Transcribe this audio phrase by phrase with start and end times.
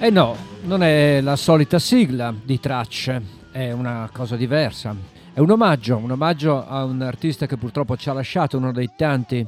[0.00, 3.20] Eh no, non è la solita sigla di tracce,
[3.50, 4.94] è una cosa diversa.
[5.32, 8.90] È un omaggio, un omaggio a un artista che purtroppo ci ha lasciato, uno dei
[8.96, 9.44] tanti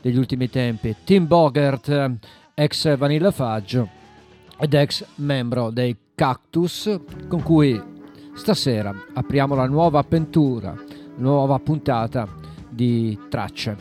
[0.00, 2.12] degli ultimi tempi, Tim Bogert,
[2.54, 3.86] ex Vanilla Fudge
[4.58, 6.98] ed ex membro dei Cactus,
[7.28, 7.78] con cui
[8.34, 10.74] stasera apriamo la nuova avventura,
[11.16, 12.26] nuova puntata
[12.70, 13.76] di tracce.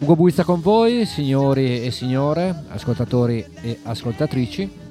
[0.00, 4.82] Ugo Buizza con voi, signori e signore, ascoltatori e ascoltatrici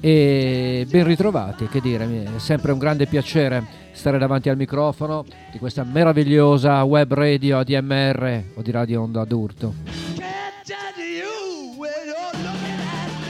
[0.00, 5.58] e ben ritrovati, che dire, è sempre un grande piacere stare davanti al microfono di
[5.58, 9.74] questa meravigliosa web radio ADMR o di Radio Onda d'Urto.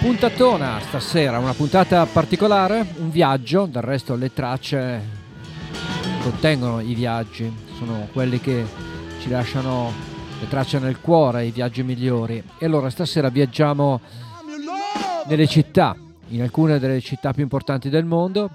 [0.00, 5.24] Puntatona stasera, una puntata particolare, un viaggio, del resto le tracce
[6.22, 8.64] contengono i viaggi, sono quelli che
[9.20, 9.92] ci lasciano
[10.40, 12.42] le tracce nel cuore, i viaggi migliori.
[12.58, 14.00] E allora stasera viaggiamo
[15.26, 15.96] nelle città,
[16.28, 18.50] in alcune delle città più importanti del mondo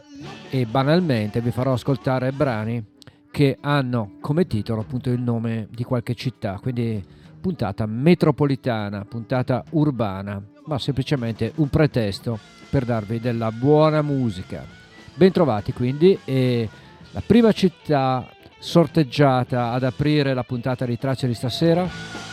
[0.50, 2.84] e banalmente vi farò ascoltare brani
[3.32, 7.04] che hanno come titolo appunto il nome di qualche città, quindi
[7.40, 12.38] puntata metropolitana, puntata urbana, ma semplicemente un pretesto
[12.70, 14.66] per darvi della buona musica.
[15.14, 16.70] Bentrovati quindi e
[17.12, 18.28] la prima città
[18.60, 22.30] sorteggiata ad aprire la puntata di tracce di stasera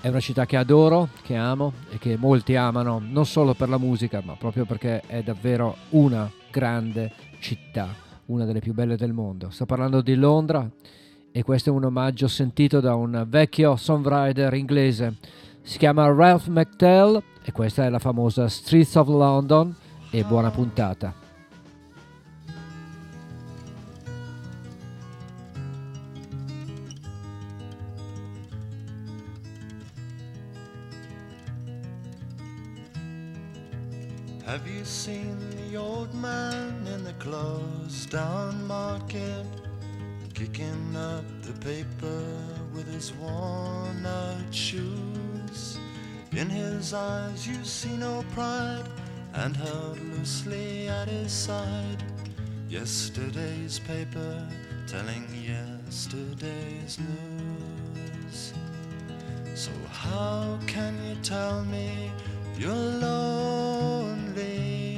[0.00, 3.78] è una città che adoro, che amo e che molti amano non solo per la
[3.78, 7.88] musica, ma proprio perché è davvero una grande città,
[8.26, 9.50] una delle più belle del mondo.
[9.50, 10.68] Sto parlando di Londra
[11.32, 15.16] e questo è un omaggio sentito da un vecchio songwriter inglese.
[15.62, 19.74] Si chiama Ralph McTell e questa è la famosa Streets of London
[20.10, 21.27] e buona puntata.
[38.08, 39.46] Down market?
[40.34, 42.24] Kicking up the paper
[42.74, 45.78] with his worn out shoes.
[46.32, 48.84] In his eyes you see no pride,
[49.34, 52.02] and held loosely at his side.
[52.68, 54.48] Yesterday's paper
[54.86, 58.52] telling yesterday's news.
[59.54, 62.10] So, how can you tell me
[62.56, 64.97] you're lonely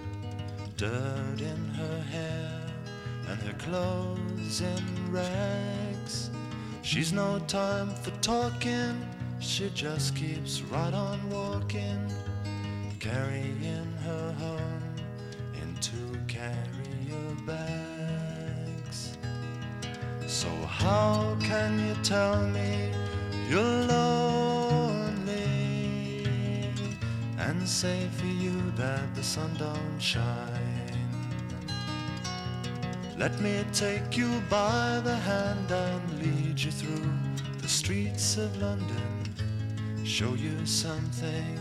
[0.81, 2.59] Dirt in her hair
[3.29, 6.31] and her clothes in rags.
[6.81, 8.99] She's no time for talking,
[9.39, 12.11] she just keeps right on walking,
[12.99, 14.95] carrying her home
[15.61, 19.19] in two carrier bags.
[20.25, 22.91] So, how can you tell me
[23.47, 24.31] you're lonely?
[27.51, 30.70] and say for you that the sun don't shine.
[33.17, 37.11] Let me take you by the hand and lead you through
[37.61, 39.35] the streets of London.
[40.03, 41.59] Show you something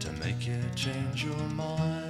[0.00, 2.09] to make you change your mind.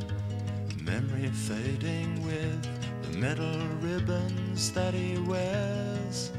[0.91, 2.67] Memory fading with
[3.03, 6.33] the metal ribbons that he wears.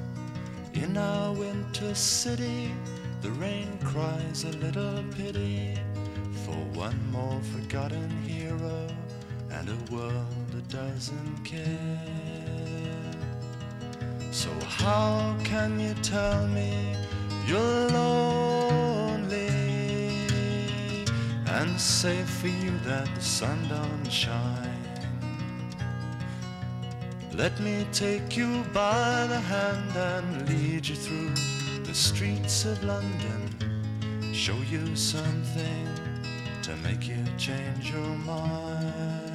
[0.74, 2.70] In our winter city,
[3.22, 5.74] the rain cries a little pity
[6.44, 8.88] for one more forgotten hero
[9.50, 11.98] and a world that doesn't care.
[14.32, 16.94] So, how can you tell me
[17.46, 18.81] you're lonely
[21.62, 24.80] and say for you that the sun don't shine?
[27.34, 31.32] Let me take you by the hand and lead you through
[31.84, 33.48] the streets of London,
[34.32, 35.86] show you something
[36.62, 39.30] to make you change your mind.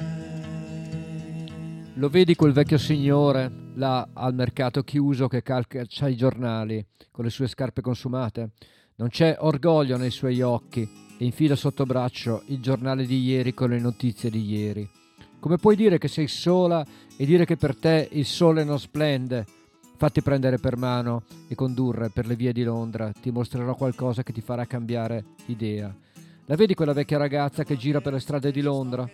[1.94, 7.30] Lo vedi quel vecchio signore là al mercato chiuso che calcia i giornali con le
[7.30, 8.50] sue scarpe consumate?
[8.96, 13.70] Non c'è orgoglio nei suoi occhi e infila sotto braccio il giornale di ieri con
[13.70, 14.88] le notizie di ieri.
[15.40, 16.84] Come puoi dire che sei sola
[17.16, 19.44] e dire che per te il sole non splende?
[19.96, 24.32] Fatti prendere per mano e condurre per le vie di Londra, ti mostrerò qualcosa che
[24.32, 25.92] ti farà cambiare idea.
[26.46, 29.08] La vedi quella vecchia ragazza che gira per le strade di Londra?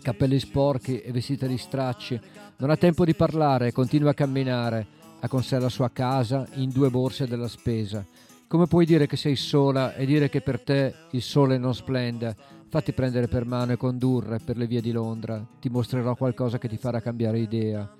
[0.00, 2.18] Capelli sporchi e vestita di stracci,
[2.58, 4.86] non ha tempo di parlare continua a camminare,
[5.20, 8.04] ha con sé la sua casa in due borse della spesa.
[8.48, 12.36] Come puoi dire che sei sola e dire che per te il sole non splende?
[12.68, 16.68] Fatti prendere per mano e condurre per le vie di Londra, ti mostrerò qualcosa che
[16.68, 17.90] ti farà cambiare idea.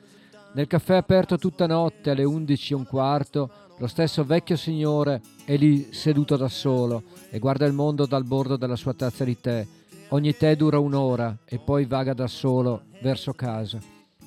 [0.54, 5.56] Nel caffè aperto tutta notte alle 11 e un quarto, lo stesso vecchio signore è
[5.56, 9.66] lì seduto da solo e guarda il mondo dal bordo della sua tazza di tè.
[10.10, 13.81] Ogni tè dura un'ora e poi vaga da solo verso casa.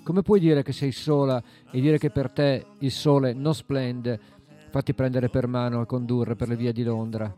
[0.04, 1.42] Come puoi dire che sei sola
[1.72, 4.38] e dire che per te il sole non splende?
[4.70, 7.34] Fatti prendere per mano e condurre per le vie di Londra.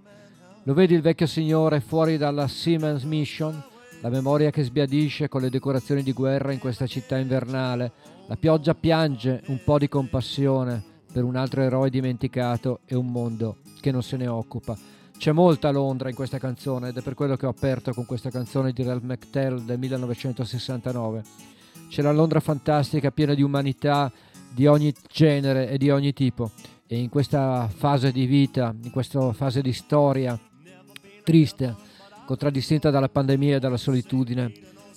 [0.63, 3.63] Lo vedi il vecchio signore fuori dalla Siemens Mission?
[4.01, 7.91] La memoria che sbiadisce con le decorazioni di guerra in questa città invernale.
[8.27, 13.57] La pioggia piange un po' di compassione per un altro eroe dimenticato e un mondo
[13.79, 14.77] che non se ne occupa.
[15.17, 18.29] C'è molta Londra in questa canzone ed è per quello che ho aperto con questa
[18.29, 21.23] canzone di Ralph McTell del 1969.
[21.89, 24.11] C'è la Londra fantastica, piena di umanità
[24.53, 26.51] di ogni genere e di ogni tipo.
[26.93, 30.37] E in questa fase di vita, in questa fase di storia
[31.23, 31.73] triste,
[32.25, 34.51] contraddistinta dalla pandemia e dalla solitudine,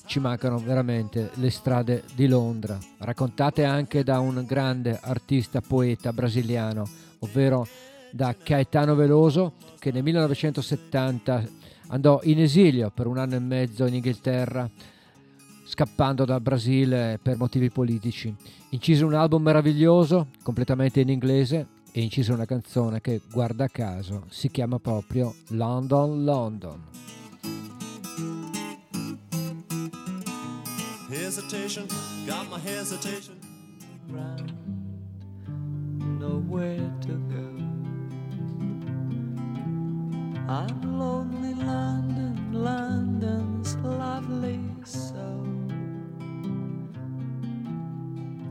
[0.04, 6.84] ci mancano veramente le strade di Londra, raccontate anche da un grande artista poeta brasiliano,
[7.20, 7.64] ovvero
[8.10, 11.44] da Caetano Veloso, che nel 1970
[11.90, 14.68] andò in esilio per un anno e mezzo in Inghilterra,
[15.64, 18.34] scappando dal Brasile per motivi politici.
[18.70, 24.50] Incise un album meraviglioso, completamente in inglese, e incise una canzone che, guarda caso, si
[24.50, 26.82] chiama proprio London London.
[31.08, 31.86] Hesitation,
[32.26, 33.38] got my hesitation.
[34.08, 34.52] Round,
[36.18, 37.48] nowhere to go.
[40.48, 45.63] I'm lonely, London, London's lovely so.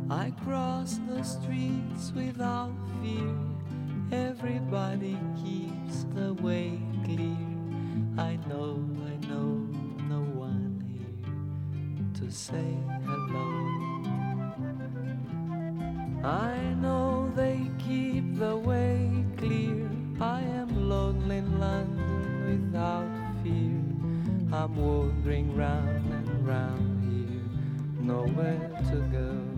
[0.09, 3.35] I cross the streets without fear.
[4.11, 7.37] Everybody keeps the way clear.
[8.17, 9.67] I know, I know,
[10.09, 13.73] no one here to say hello.
[16.23, 19.89] I know they keep the way clear.
[20.19, 23.09] I am lonely in London without
[23.41, 23.81] fear.
[24.53, 29.52] I'm wandering round and round here, nowhere to go.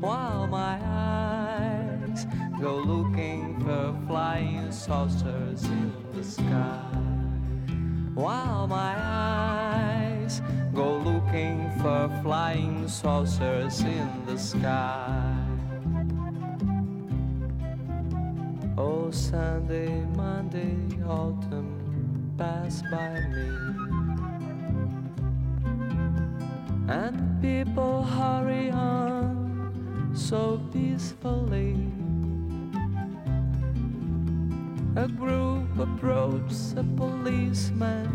[0.00, 2.26] While my eyes
[2.58, 6.88] go looking for flying saucers in the sky.
[8.14, 10.40] While my eyes
[10.74, 15.36] go looking for flying saucers in the sky.
[18.78, 23.50] Oh, Sunday, Monday, autumn pass by me.
[26.88, 29.39] And people hurry on
[30.14, 31.76] so peacefully.
[34.96, 38.08] A group approached a policeman.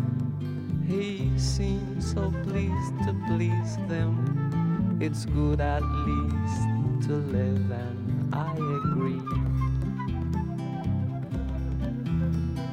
[0.86, 4.98] He seemed so pleased to please them.
[5.00, 9.22] It's good at least to live, and I agree.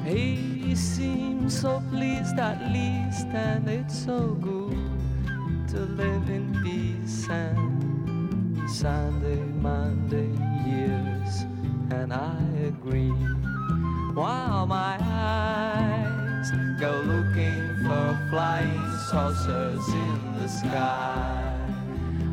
[0.04, 4.76] He seems so pleased at least, and it's so good
[5.68, 7.73] to live in peace and
[8.66, 10.30] Sunday, Monday
[10.66, 11.44] years,
[11.90, 13.12] and I agree.
[14.14, 21.56] While my eyes go looking for flying saucers in the sky,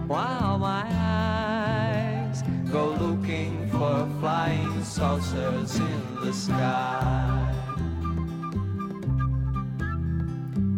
[0.08, 7.54] while my eyes go looking for flying saucers in the sky.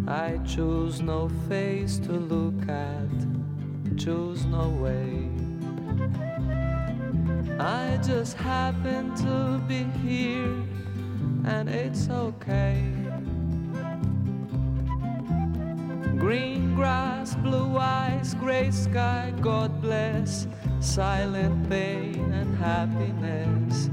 [0.08, 5.23] I choose no face to look at, choose no way.
[7.60, 10.54] I just happen to be here,
[11.46, 12.84] and it's okay.
[16.18, 20.48] Green grass, blue eyes, gray sky, God bless,
[20.80, 23.90] silent pain and happiness.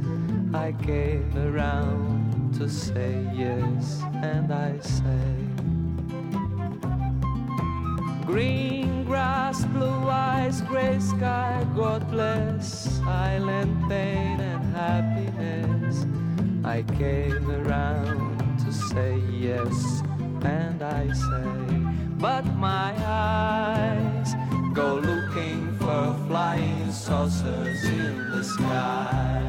[0.55, 5.51] I came around to say yes, and I say.
[8.27, 16.07] Green grass, blue eyes, gray sky, God bless, silent pain and happiness.
[16.65, 20.03] I came around to say yes,
[20.43, 21.51] and I say,
[22.23, 24.33] but my eyes
[24.73, 29.43] go looking for flying saucers in the sky.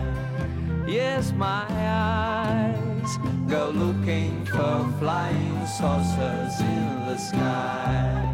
[0.87, 3.11] Yes, my eyes
[3.47, 8.30] go looking for flying saucers in the sky.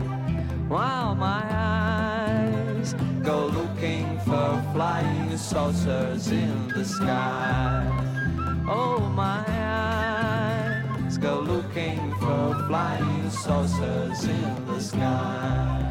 [0.67, 2.93] While my eyes
[3.23, 7.87] go looking for flying saucers in the sky.
[8.67, 15.89] Oh, my eyes go looking for flying saucers in the sky.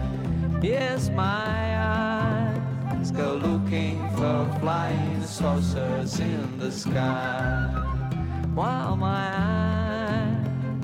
[0.61, 7.71] Yes, my eyes go looking for flying saucers in the sky.
[8.53, 9.31] While my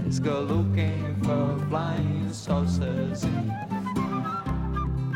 [0.07, 3.62] eyes go looking for flying saucers in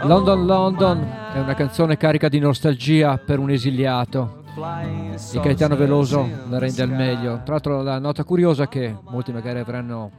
[0.02, 1.00] London London
[1.32, 4.42] è una canzone carica di nostalgia per un esiliato.
[4.54, 7.40] Di Gaetano Veloso la rende al meglio.
[7.42, 10.10] Tra l'altro la nota curiosa che molti magari avranno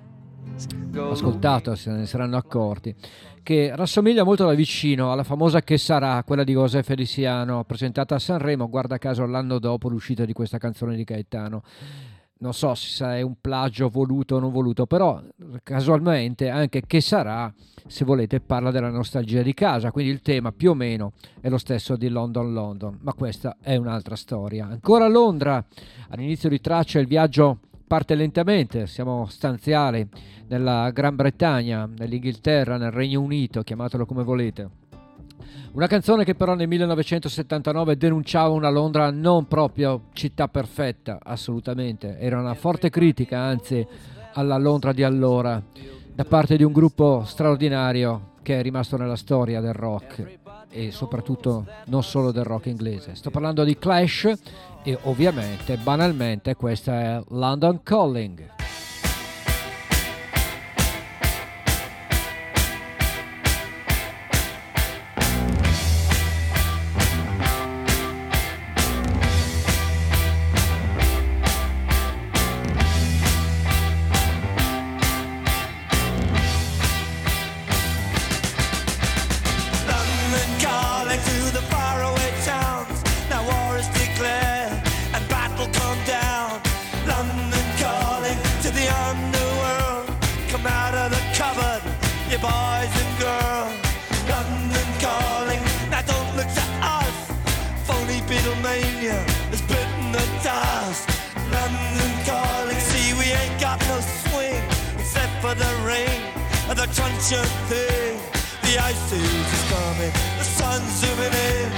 [1.11, 2.93] ascoltato, se ne saranno accorti,
[3.43, 8.19] che rassomiglia molto da vicino alla famosa Che sarà, quella di José Feliciano, presentata a
[8.19, 11.61] Sanremo, guarda caso l'anno dopo l'uscita di questa canzone di Gaetano
[12.39, 15.21] non so se è un plagio voluto o non voluto, però
[15.63, 17.51] casualmente anche che sarà,
[17.87, 21.57] se volete, parla della nostalgia di casa, quindi il tema più o meno è lo
[21.57, 24.67] stesso di London London, ma questa è un'altra storia.
[24.67, 25.63] Ancora a Londra,
[26.09, 30.07] all'inizio di traccia il viaggio parte lentamente, siamo stanziali
[30.47, 34.86] nella Gran Bretagna, nell'Inghilterra, nel Regno Unito, chiamatelo come volete.
[35.71, 42.17] Una canzone che però nel 1979 denunciava una Londra non proprio città perfetta, assolutamente.
[42.17, 43.85] Era una forte critica, anzi,
[44.33, 45.61] alla Londra di allora,
[46.13, 51.65] da parte di un gruppo straordinario che è rimasto nella storia del rock e soprattutto
[51.87, 53.13] non solo del rock inglese.
[53.13, 54.31] Sto parlando di Clash
[54.83, 58.55] e ovviamente, banalmente, questa è London Calling.
[106.87, 108.19] And the thing.
[108.63, 111.69] The ice age is coming, the sun's zooming in.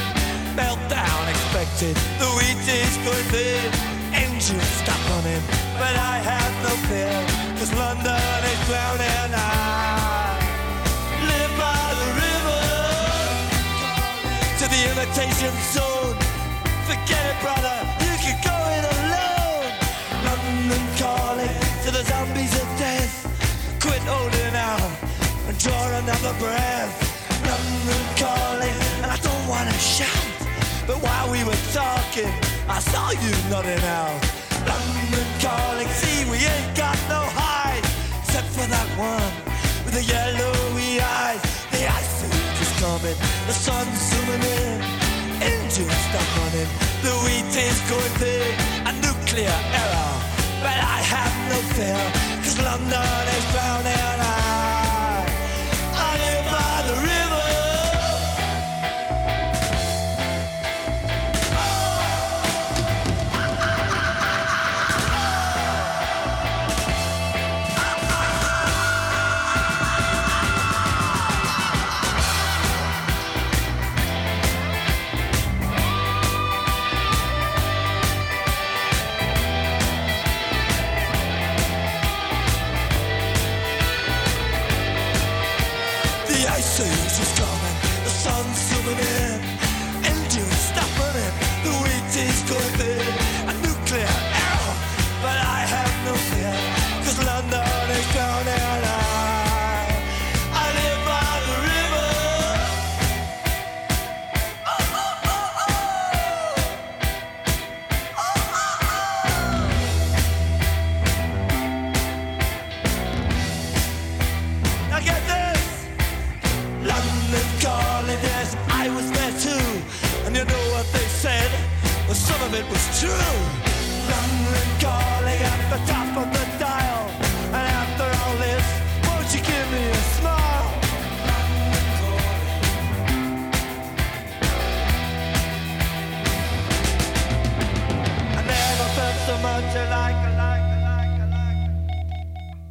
[0.55, 3.71] Meltdown expected, the wheat is going thin.
[4.13, 5.41] Engines stop running,
[5.77, 7.13] but I have no fear,
[7.57, 9.33] cause London is drowning.
[9.33, 10.37] I
[11.29, 12.63] live by the river
[14.59, 16.17] to the imitation zone.
[16.85, 17.88] Forget it, brother,
[32.69, 34.21] I saw you nodding out.
[34.69, 37.83] London calling, see we ain't got no hide
[38.21, 39.33] except for that one
[39.83, 41.41] with the yellowy eyes.
[41.73, 42.23] The ice
[42.61, 43.17] is coming,
[43.49, 44.81] the sun's zooming in.
[45.41, 46.69] Engines stop running,
[47.01, 48.53] the wheat is going big.
[48.85, 50.13] A nuclear error,
[50.61, 52.01] but I have no fear,
[52.43, 53.97] cause London is drowning.
[54.21, 54.78] I,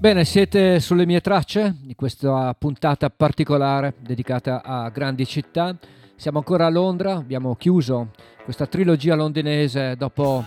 [0.09, 5.77] Bene, siete sulle mie tracce di questa puntata particolare dedicata a grandi città.
[6.17, 10.43] Siamo ancora a Londra, abbiamo chiuso questa trilogia londinese dopo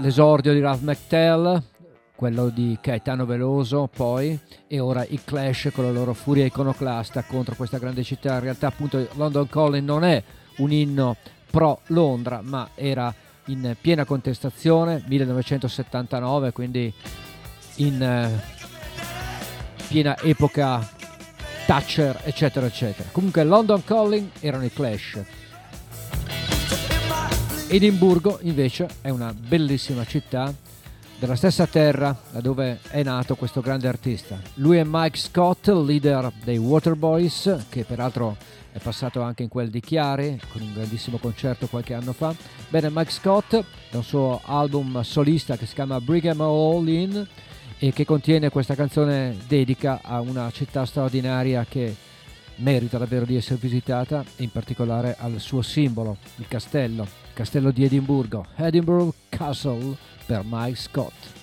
[0.00, 1.62] l'esordio di Ralph McTell,
[2.14, 7.54] quello di Caetano Veloso poi, e ora i Clash con la loro furia iconoclasta contro
[7.54, 8.34] questa grande città.
[8.34, 10.22] In realtà appunto London Calling non è
[10.58, 11.16] un inno
[11.50, 13.14] pro Londra, ma era
[13.46, 16.92] in piena contestazione, 1979, quindi
[17.76, 18.58] in eh,
[19.90, 20.88] piena epoca
[21.66, 23.08] Thatcher, eccetera, eccetera.
[23.10, 25.20] Comunque London Calling erano i Clash.
[27.66, 30.54] Edimburgo invece è una bellissima città
[31.18, 34.40] della stessa terra da dove è nato questo grande artista.
[34.54, 38.36] Lui è Mike Scott, leader dei Waterboys, che peraltro
[38.70, 42.32] è passato anche in quel di Chiari con un grandissimo concerto qualche anno fa.
[42.68, 43.50] Bene, Mike Scott
[43.90, 47.26] da un suo album solista che si chiama Brigham All In
[47.82, 51.96] e che contiene questa canzone dedica a una città straordinaria che
[52.56, 57.84] merita davvero di essere visitata in particolare al suo simbolo, il castello, il castello di
[57.84, 61.39] Edimburgo, Edinburgh Castle per Mike Scott.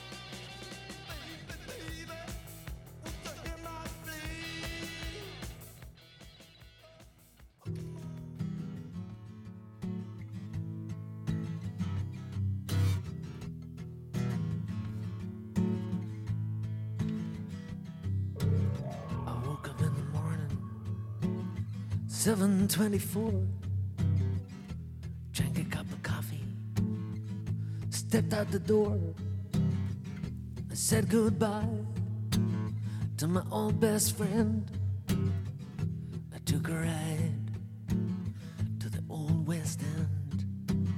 [22.18, 23.32] 724.
[25.34, 26.44] Drank a cup of coffee,
[27.92, 29.00] stepped out the door.
[29.54, 31.70] I said goodbye
[33.18, 34.66] to my old best friend.
[36.34, 37.52] I took a ride
[38.80, 40.90] to the old West End.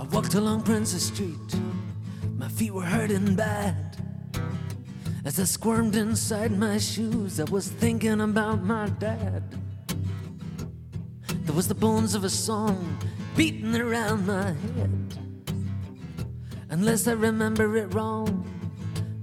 [0.00, 1.54] I walked along Princess Street,
[2.36, 3.96] my feet were hurting bad.
[5.24, 9.44] As I squirmed inside my shoes, I was thinking about my dad.
[11.48, 12.98] There was the bones of a song
[13.34, 15.18] beating around my head.
[16.68, 18.44] Unless I remember it wrong,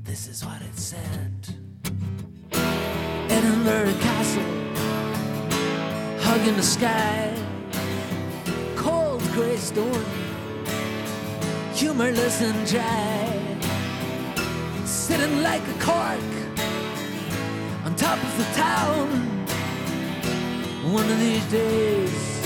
[0.02, 1.48] this is what it said
[3.30, 4.42] Edinburgh Castle,
[6.24, 7.32] hugging the sky,
[8.76, 10.06] cold gray storm,
[11.76, 13.58] humorless and dry
[14.84, 16.34] sitting like a cork
[17.86, 19.35] on top of the town.
[20.96, 22.42] One of these days,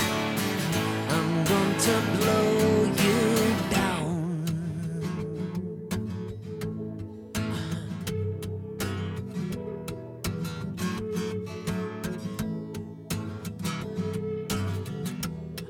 [1.08, 4.44] I'm going to blow you down.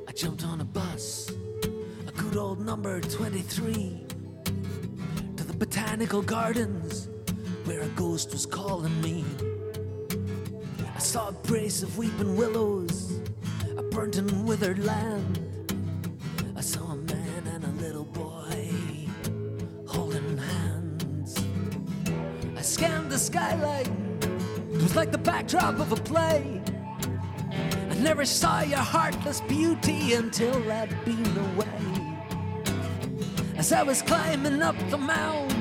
[0.08, 1.30] I jumped on a bus,
[2.08, 4.06] a good old number 23
[5.36, 7.10] to the botanical gardens
[7.64, 9.26] where a ghost was calling me
[11.10, 13.20] saw a brace of weeping willows,
[13.76, 15.40] a burnt and withered land.
[16.54, 18.70] I saw a man and a little boy
[19.88, 21.44] holding hands.
[22.56, 23.90] I scanned the skylight,
[24.72, 26.62] it was like the backdrop of a play.
[27.90, 32.14] I never saw your heartless beauty until I'd been away.
[33.56, 35.52] As I was climbing up the mound,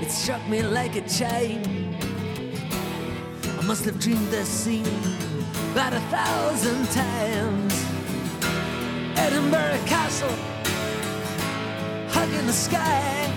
[0.00, 1.87] it struck me like a chain.
[3.68, 4.86] Must have dreamed this scene
[5.72, 7.74] about a thousand times.
[9.14, 10.34] Edinburgh Castle,
[12.08, 13.30] hugging the sky,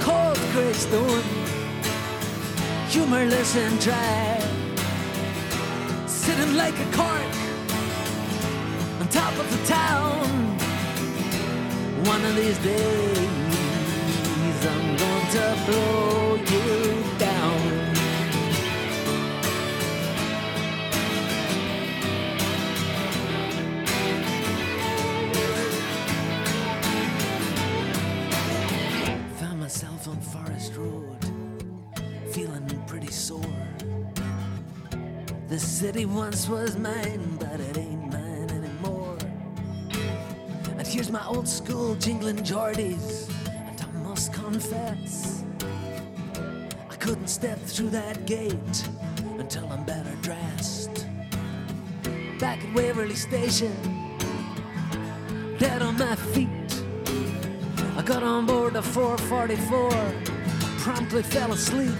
[0.00, 1.22] cold grey stone,
[2.88, 4.40] humorless and dry,
[6.06, 7.34] sitting like a cork
[8.98, 10.24] on top of the town.
[12.06, 13.26] One of these days,
[14.64, 17.05] I'm going to blow you
[35.56, 39.16] The city once was mine, but it ain't mine anymore.
[40.76, 43.30] And here's my old school jingling Geordies,
[43.66, 45.44] and I must confess,
[46.90, 48.88] I couldn't step through that gate
[49.38, 51.06] until I'm better dressed.
[52.38, 53.72] Back at Waverly Station,
[55.56, 56.82] dead on my feet.
[57.96, 59.90] I got on board the 444,
[60.80, 61.96] promptly fell asleep.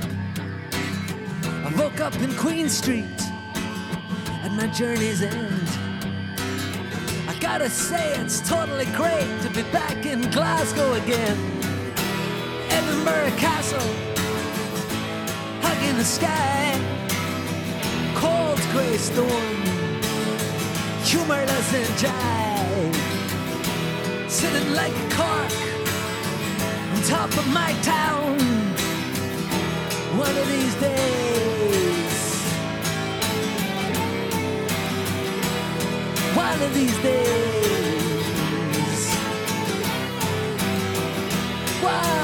[1.42, 3.25] I woke up in Queen Street
[4.56, 5.68] my journey's end.
[7.28, 11.36] I gotta say, it's totally great to be back in Glasgow again.
[12.70, 13.90] Edinburgh Castle,
[15.60, 16.72] hugging the sky,
[18.14, 19.56] cold grey storm,
[21.04, 22.92] humorless and dry,
[24.26, 25.52] sitting like a cork
[26.94, 28.38] on top of my town.
[30.16, 31.85] One of these days,
[36.48, 38.36] one of these days,
[41.82, 42.15] one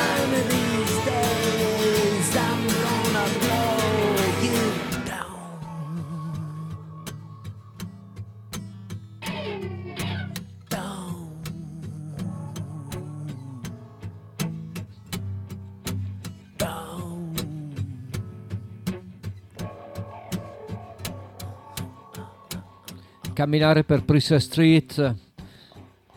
[23.43, 25.17] Camminare per Princess Street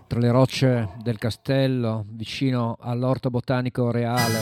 [0.06, 4.38] tra le rocce del castello, vicino all'orto botanico reale.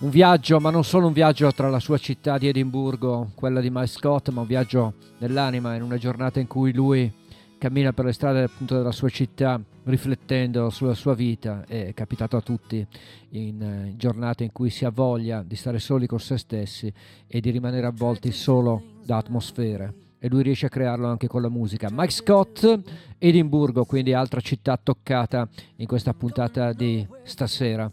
[0.00, 3.70] Un viaggio, ma non solo un viaggio tra la sua città di Edimburgo, quella di
[3.70, 7.10] Mike Scott, ma un viaggio nell'anima in una giornata in cui lui
[7.56, 11.64] cammina per le strade appunto della sua città riflettendo sulla sua vita.
[11.66, 12.86] È capitato a tutti
[13.30, 16.92] in eh, giornate in cui si ha voglia di stare soli con se stessi
[17.26, 21.48] e di rimanere avvolti solo da atmosfere e lui riesce a crearlo anche con la
[21.48, 21.88] musica.
[21.90, 22.80] Mike Scott,
[23.18, 27.90] Edimburgo, quindi altra città toccata in questa puntata di stasera.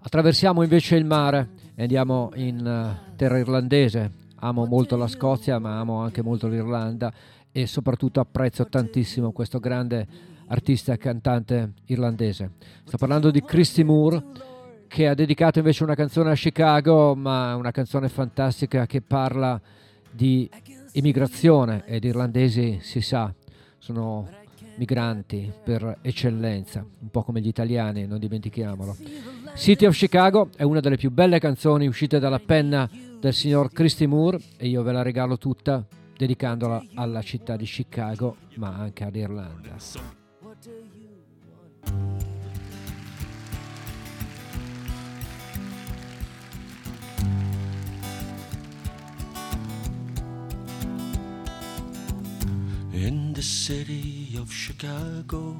[0.00, 4.26] Attraversiamo invece il mare e andiamo in eh, terra irlandese.
[4.36, 7.12] Amo molto la Scozia, ma amo anche molto l'Irlanda
[7.50, 10.06] e soprattutto apprezzo tantissimo questo grande
[10.46, 12.52] artista e cantante irlandese.
[12.84, 14.22] Sto parlando di Christy Moore
[14.86, 19.60] che ha dedicato invece una canzone a Chicago, ma una canzone fantastica che parla
[20.10, 20.48] di
[20.92, 23.32] immigrazione ed irlandesi si sa
[23.78, 24.28] sono
[24.76, 28.96] migranti per eccellenza, un po' come gli italiani, non dimentichiamolo.
[29.56, 32.88] City of Chicago è una delle più belle canzoni uscite dalla penna
[33.20, 35.84] del signor Christy Moore e io ve la regalo tutta
[36.16, 39.76] dedicandola alla città di Chicago, ma anche all'Irlanda.
[53.02, 55.56] In the city of Chicago.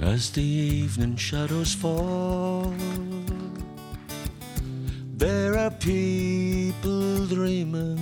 [0.00, 2.74] As the evening shadows fall,
[5.14, 8.00] there are people dreaming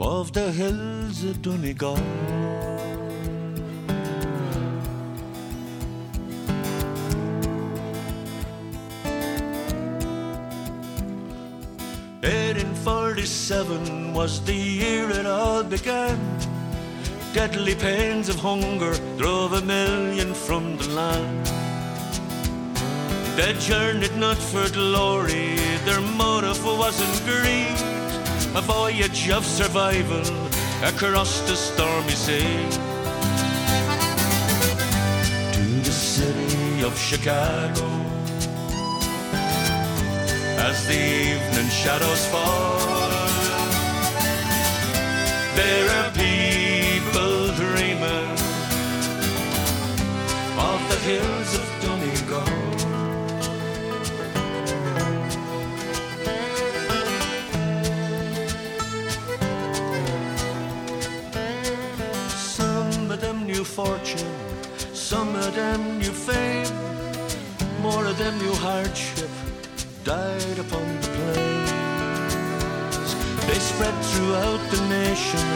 [0.00, 1.98] of the hills of Donegal.
[12.88, 16.18] Eighteen forty-seven was the year it all began.
[17.34, 21.46] Deadly pains of hunger drove a million from the land.
[23.36, 27.78] They journeyed not for glory, their motive wasn't greed.
[28.56, 30.24] A voyage of survival
[30.82, 32.70] across the stormy sea.
[35.52, 37.86] To the city of Chicago,
[40.68, 41.02] as the
[41.32, 42.78] evening shadows fall.
[45.56, 48.30] There are people dreaming
[50.68, 52.54] of the hills of Donegal.
[62.56, 64.34] Some of them knew fortune,
[64.92, 66.74] some of them knew fame,
[67.80, 69.17] more of them knew hardship,
[70.08, 71.70] died upon the plains.
[73.46, 75.46] They spread throughout the nation,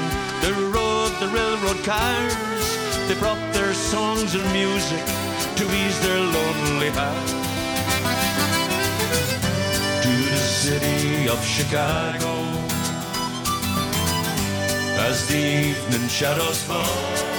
[0.43, 2.67] they rode the railroad cars,
[3.09, 5.05] they brought their songs and music
[5.57, 7.33] to ease their lonely hearts.
[10.05, 12.33] To the city of Chicago
[15.09, 17.32] as the evening shadows fall.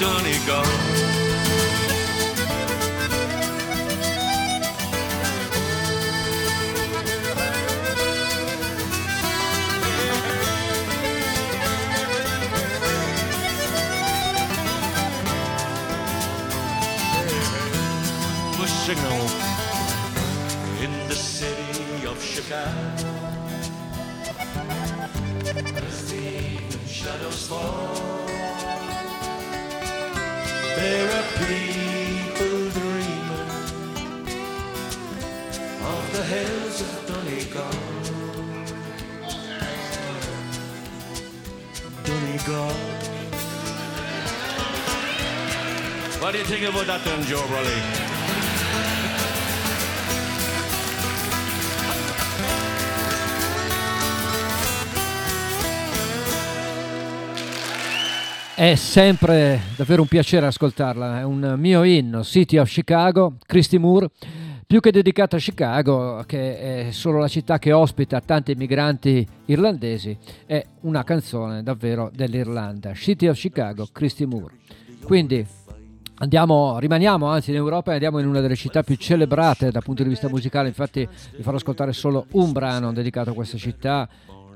[0.00, 0.64] Donegal.
[18.86, 19.28] Signal
[20.82, 23.06] in the city of Chicago.
[25.76, 26.58] As the
[26.88, 27.99] shadows fall,
[46.40, 47.68] you think about that then, Joe Brolly?
[58.54, 64.08] È sempre davvero un piacere ascoltarla, è un mio inno, City of Chicago, Christy Moore,
[64.66, 70.16] più che dedicata a Chicago, che è solo la città che ospita tanti immigranti irlandesi,
[70.46, 74.54] è una canzone davvero dell'Irlanda, City of Chicago, Christy Moore.
[75.02, 75.44] Quindi
[76.20, 80.02] andiamo, rimaniamo anzi in Europa e andiamo in una delle città più celebrate dal punto
[80.02, 81.06] di vista musicale, infatti
[81.36, 84.08] vi farò ascoltare solo un brano dedicato a questa città,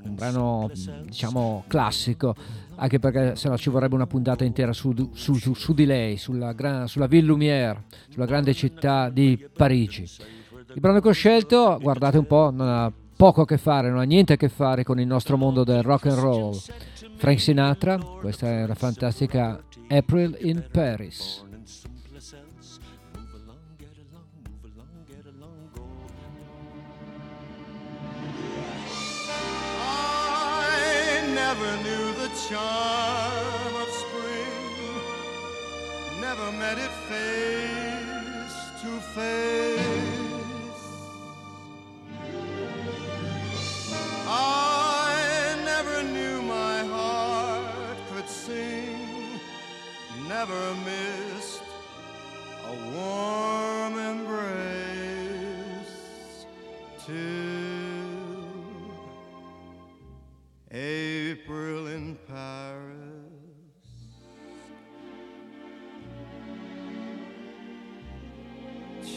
[0.03, 0.71] un brano
[1.03, 2.35] diciamo classico
[2.77, 6.17] anche perché se no ci vorrebbe una puntata intera su, su- su- su di lei,
[6.17, 10.03] sulla, gra- sulla Ville Lumière, sulla grande città di Parigi.
[10.75, 14.01] Il brano che ho scelto, guardate un po', non ha poco a che fare, non
[14.01, 16.57] ha niente a che fare con il nostro mondo del rock and roll.
[17.15, 21.45] Frank Sinatra, questa è la fantastica April in Paris.
[31.57, 35.01] Never knew the charm of spring,
[36.21, 39.61] never met it face to face.
[44.27, 49.39] I never knew my heart could sing,
[50.29, 51.63] never missed
[52.67, 54.37] a warm embrace
[57.07, 57.65] till
[61.35, 62.95] April in Paris.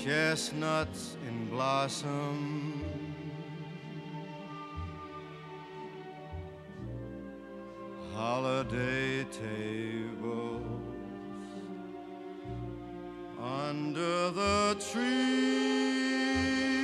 [0.04, 2.84] Chestnuts in blossom.
[8.16, 10.64] Holiday tables
[13.40, 16.77] under the trees.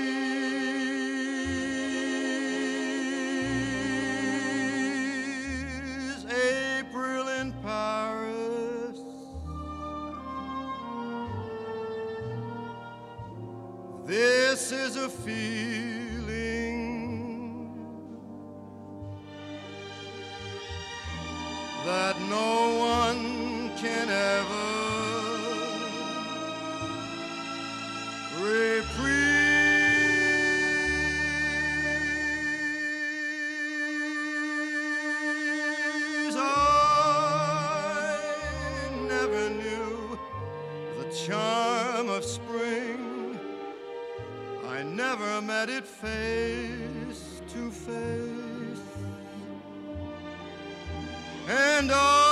[14.14, 16.28] This is a feeling
[21.84, 24.84] that no one can ever
[41.00, 43.03] the charm of spring.
[44.94, 48.80] Never met it face to face.
[51.50, 52.23] And I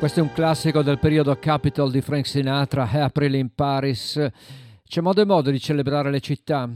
[0.00, 4.30] Questo è un classico del periodo Capitol di Frank Sinatra, April in Paris.
[4.82, 6.66] C'è modo e modo di celebrare le città.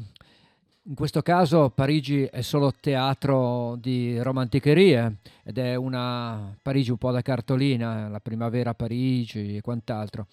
[0.82, 7.12] In questo caso Parigi è solo teatro di romanticherie ed è una Parigi un po'
[7.12, 10.26] da cartolina, la primavera Parigi e quant'altro.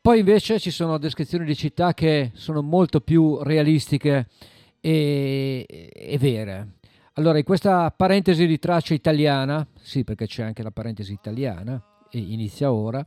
[0.00, 4.28] Poi invece ci sono descrizioni di città che sono molto più realistiche
[4.78, 6.74] e, e vere.
[7.14, 11.82] Allora, in questa parentesi di traccia italiana, sì perché c'è anche la parentesi italiana,
[12.18, 13.04] inizia ora,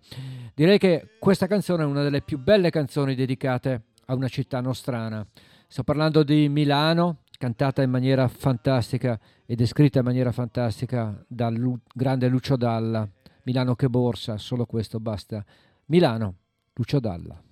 [0.54, 5.26] direi che questa canzone è una delle più belle canzoni dedicate a una città nostrana.
[5.68, 11.80] Sto parlando di Milano, cantata in maniera fantastica e descritta in maniera fantastica dal Lu-
[11.94, 13.08] grande Lucio Dalla.
[13.44, 15.44] Milano che borsa, solo questo basta.
[15.86, 16.36] Milano,
[16.74, 17.45] Lucio Dalla.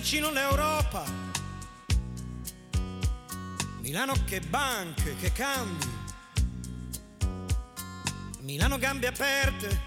[0.00, 1.02] Vicino all'Europa,
[3.80, 5.86] Milano che banche, che cambi,
[8.42, 9.80] Milano gambe aperte,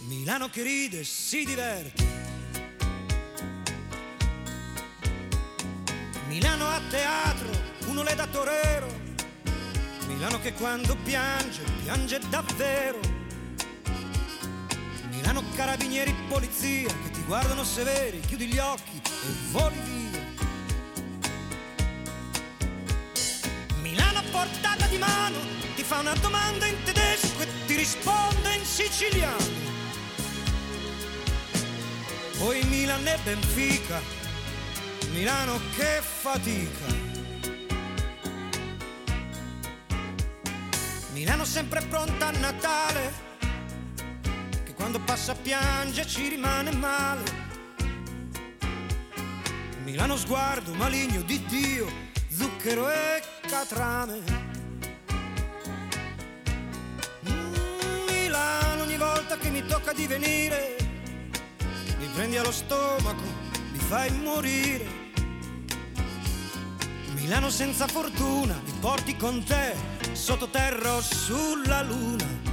[0.00, 2.06] Milano che ride, si diverte.
[6.26, 7.50] Milano a teatro,
[7.86, 8.92] uno le da torero,
[10.08, 12.98] Milano che quando piange, piange davvero.
[15.10, 20.24] Milano carabinieri, polizia che guardano severi, chiudi gli occhi e voli via.
[23.82, 25.36] Milano a portata di mano
[25.76, 29.66] ti fa una domanda in tedesco e ti risponde in siciliano.
[32.38, 34.00] Poi Milan e Benfica,
[35.12, 36.86] Milano che fatica.
[41.12, 43.27] Milano sempre pronta a Natale
[44.88, 47.22] quando passa piange ci rimane male.
[49.84, 51.86] Milano sguardo maligno di Dio,
[52.30, 54.22] zucchero e catrame.
[57.28, 60.76] Mm, Milano ogni volta che mi tocca di venire,
[61.98, 63.24] mi prendi allo stomaco,
[63.70, 64.86] mi fai morire.
[67.12, 69.76] Milano senza fortuna, mi porti con te,
[70.12, 72.47] sottoterra o sulla luna.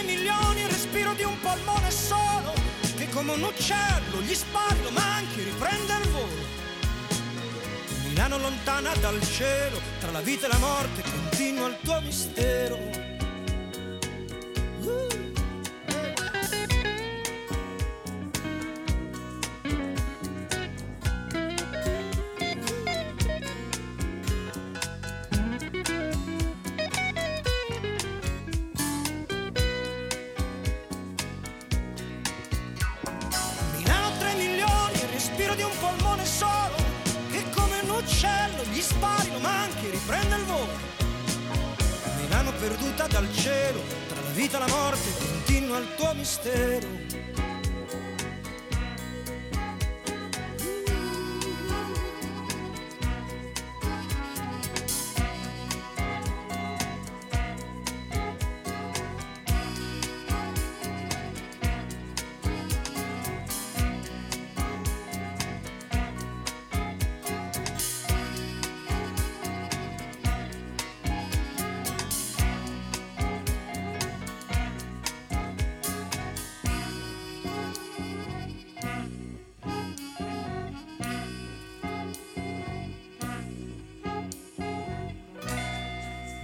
[0.00, 2.54] 3 milioni, il respiro di un polmone solo,
[2.96, 6.58] che come un uccello gli spari, lo manchi, riprende il volo.
[8.08, 13.09] Milano lontana dal cielo, tra la vita e la morte, continua il tuo mistero.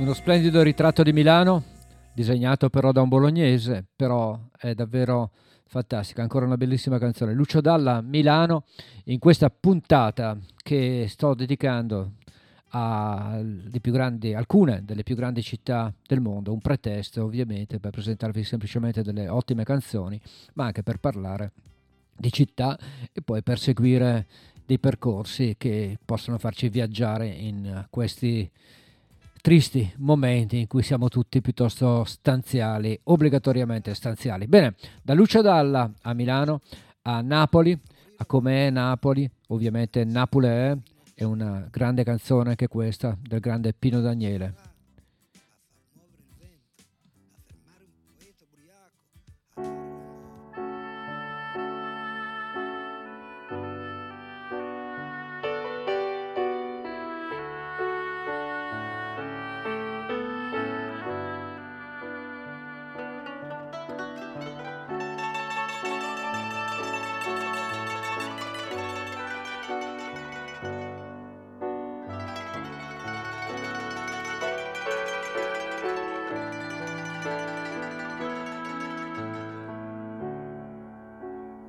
[0.07, 1.65] Uno splendido ritratto di Milano,
[2.15, 5.33] disegnato però da un bolognese, però è davvero
[5.67, 7.35] fantastica, ancora una bellissima canzone.
[7.35, 8.67] Lucio Dalla, Milano,
[9.07, 12.13] in questa puntata che sto dedicando
[12.69, 19.03] a grandi, alcune delle più grandi città del mondo, un pretesto ovviamente per presentarvi semplicemente
[19.03, 20.21] delle ottime canzoni,
[20.53, 21.51] ma anche per parlare
[22.17, 22.79] di città
[23.13, 24.29] e poi per seguire
[24.65, 28.49] dei percorsi che possono farci viaggiare in questi
[29.47, 34.49] tristi momenti in cui siamo tutti piuttosto stanziali, obbligatoriamente stanziali.
[34.49, 34.75] Bene,
[35.05, 36.63] da Lucio Dalla a Milano,
[37.03, 37.81] a Napoli,
[38.17, 40.49] a Com'è Napoli, ovviamente Napoli
[41.15, 44.53] è una grande canzone anche questa del grande Pino Daniele.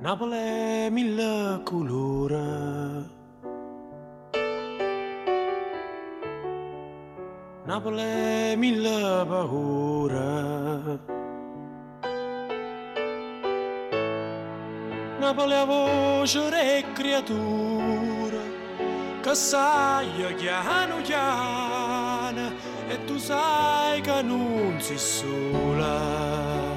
[0.08, 2.40] Napoli mille colore.
[7.66, 10.30] Napoli mille paura.
[15.20, 18.40] Napoli a voce e creatura
[19.20, 22.50] che sai chiano chiano
[22.88, 26.67] e tu sai che non si sola.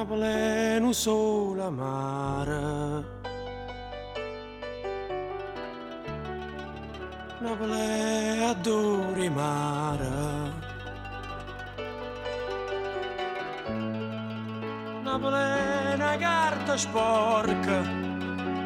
[0.00, 3.04] una plena sola mare.
[7.40, 10.52] Una plena dure mare.
[15.00, 17.82] Una plena carta sporca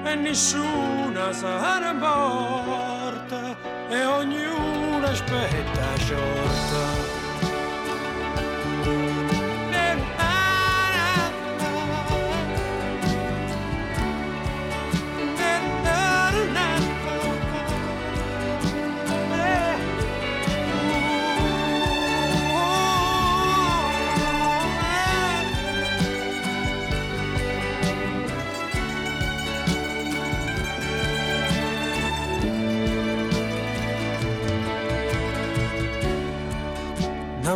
[0.04, 1.46] e nessuna se
[1.80, 3.56] ne importa
[3.88, 7.13] e ognuno aspetta sciorta.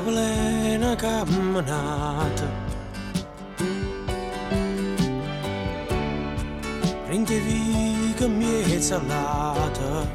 [0.09, 2.49] Plena camminata.
[7.05, 10.07] Prendi viga mezza lata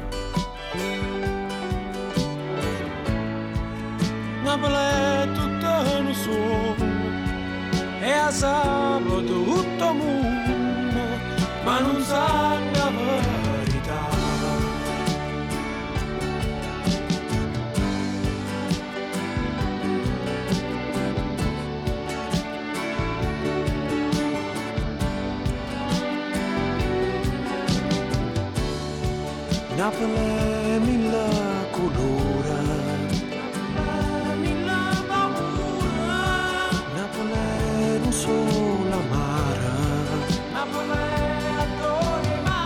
[4.44, 7.08] Napoli è tutto un sogno
[8.00, 11.02] e a sabato tutto mondo
[11.64, 12.53] ma non sa
[29.84, 31.28] Napoleão mi la
[31.74, 32.60] culura
[33.76, 36.20] Napele mi la paura
[36.96, 39.76] Napele non solo amara
[40.54, 41.04] Napele
[41.82, 42.64] dove ma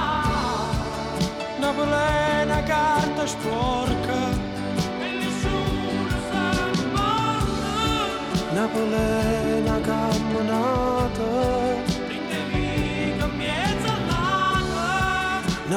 [1.59, 4.19] Napele una carta sporca
[5.01, 6.45] E nessuno sa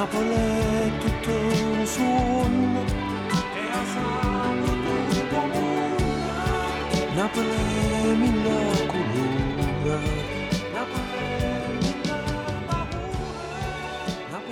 [0.01, 2.83] Napoli è tutto un sogno
[3.53, 4.71] e a sangue
[5.09, 6.03] tutto mondo
[7.13, 10.19] Napoli è mille colore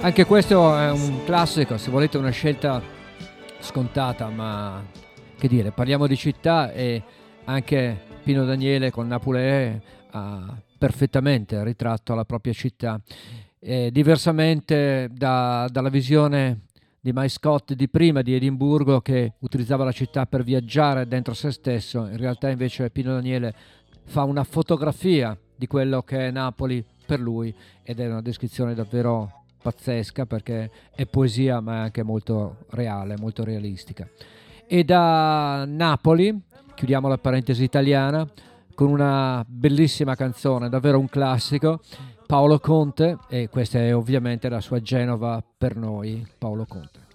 [0.01, 2.79] Anche questo è un classico, se volete una scelta
[3.59, 4.85] scontata, ma
[5.35, 7.01] che dire, parliamo di città e
[7.45, 9.81] anche Pino Daniele con Napoli
[10.11, 13.01] ha perfettamente ritratto la propria città.
[13.61, 16.61] Eh, diversamente da- dalla visione
[17.01, 21.51] di Mike Scott di prima di Edimburgo che utilizzava la città per viaggiare dentro se
[21.51, 23.53] stesso, in realtà invece Pino Daniele
[24.05, 27.53] fa una fotografia di quello che è Napoli per lui
[27.83, 33.43] ed è una descrizione davvero pazzesca perché è poesia ma è anche molto reale, molto
[33.43, 34.07] realistica.
[34.67, 36.39] E da Napoli
[36.75, 38.25] chiudiamo la parentesi italiana
[38.73, 41.81] con una bellissima canzone, davvero un classico,
[42.29, 47.07] Paolo Conte e questa è ovviamente la sua Genova per noi, Paolo Conte.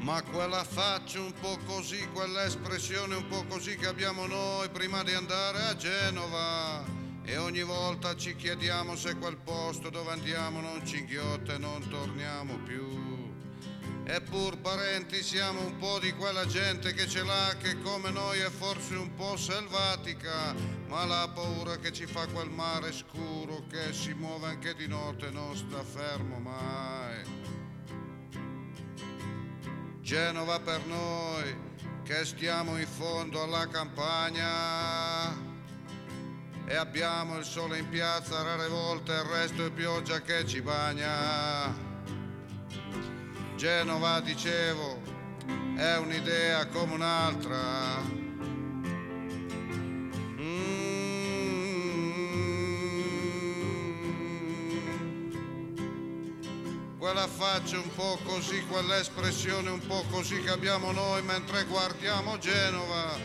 [0.00, 5.12] Ma quella faccia un po' così, quell'espressione un po' così che abbiamo noi prima di
[5.12, 6.82] andare a Genova.
[7.22, 11.86] E ogni volta ci chiediamo se quel posto dove andiamo non ci inghiotta e non
[11.88, 13.27] torniamo più.
[14.10, 18.48] Eppur parenti siamo un po' di quella gente che ce l'ha che come noi è
[18.48, 20.54] forse un po' selvatica,
[20.86, 25.28] ma la paura che ci fa quel mare scuro che si muove anche di notte
[25.28, 27.22] non sta fermo mai.
[30.00, 31.54] Genova per noi
[32.02, 35.36] che stiamo in fondo alla campagna
[36.64, 41.87] e abbiamo il sole in piazza rare volte il resto è pioggia che ci bagna.
[43.58, 45.02] Genova, dicevo,
[45.74, 48.00] è un'idea come un'altra.
[50.38, 50.68] Mm.
[56.98, 63.18] Quella faccia un po' così, quell'espressione un po' così che abbiamo noi mentre guardiamo Genova.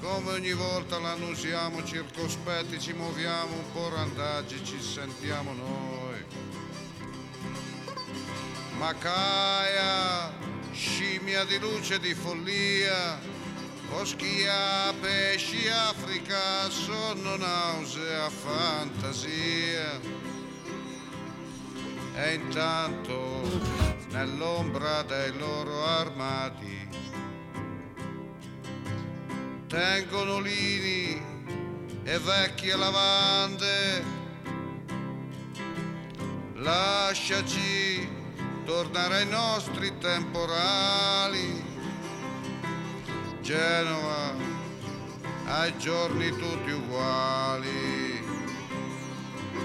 [0.00, 5.89] Come ogni volta l'annusiamo circospetti, ci muoviamo un po' randaggi, ci sentiamo noi.
[8.80, 10.32] Macaia,
[10.72, 13.20] scimmia di luce di follia,
[13.90, 20.00] Oschia, pesci, Africa, sonno, nausea, fantasia.
[22.14, 23.42] E intanto,
[24.12, 26.88] nell'ombra dei loro armadi,
[29.66, 31.22] tengono lini
[32.02, 34.04] e vecchie lavande.
[36.54, 37.99] Lasciaci
[38.70, 41.60] tornare ai nostri temporali.
[43.40, 44.32] Genova,
[45.46, 48.24] ai giorni tutti uguali.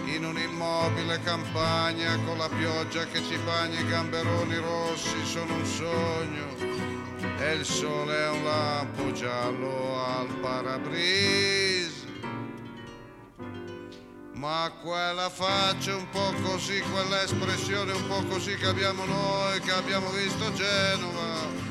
[0.05, 6.55] In un'immobile campagna con la pioggia che ci bagna i gamberoni rossi sono un sogno
[7.37, 11.84] e il sole è un lampo giallo al parabrise.
[14.45, 20.11] Ma quella faccia un po' così, quell'espressione un po' così che abbiamo noi, che abbiamo
[20.11, 21.64] visto Genova.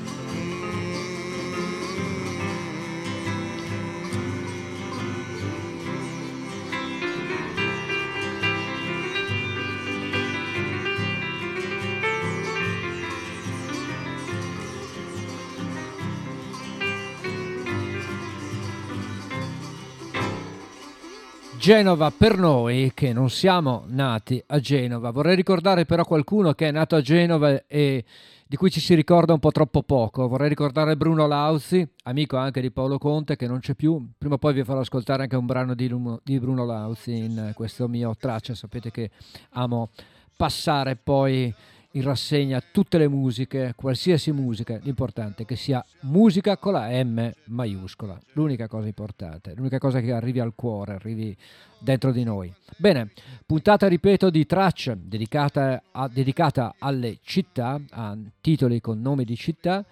[21.65, 25.11] Genova per noi che non siamo nati a Genova.
[25.11, 28.05] Vorrei ricordare però qualcuno che è nato a Genova e
[28.47, 30.29] di cui ci si ricorda un po' troppo poco.
[30.29, 34.11] Vorrei ricordare Bruno Lauzi, amico anche di Paolo Conte che non c'è più.
[34.19, 35.91] Prima o poi vi farò ascoltare anche un brano di,
[36.23, 38.55] di Bruno Lauzi in questo mio traccia.
[38.55, 39.09] Sapete che
[39.53, 39.89] amo
[40.37, 41.51] passare poi
[41.97, 47.31] in rassegna tutte le musiche, qualsiasi musica, l'importante è che sia musica con la M
[47.45, 51.37] maiuscola, l'unica cosa importante, l'unica cosa che arrivi al cuore, arrivi
[51.79, 52.53] dentro di noi.
[52.77, 53.13] Bene,
[53.47, 59.85] puntata, ripeto, di tracce dedicata, dedicata alle città, a titoli con nomi di città.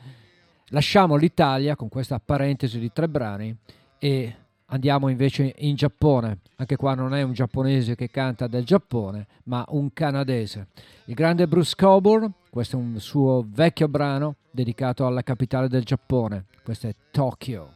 [0.70, 3.54] Lasciamo l'Italia con questa parentesi di tre brani
[3.98, 4.36] e
[4.72, 9.62] Andiamo invece in Giappone, anche qua non è un giapponese che canta del Giappone, ma
[9.68, 10.68] un canadese.
[11.04, 16.46] Il grande Bruce Coburn, questo è un suo vecchio brano dedicato alla capitale del Giappone,
[16.62, 17.70] questo è Tokyo.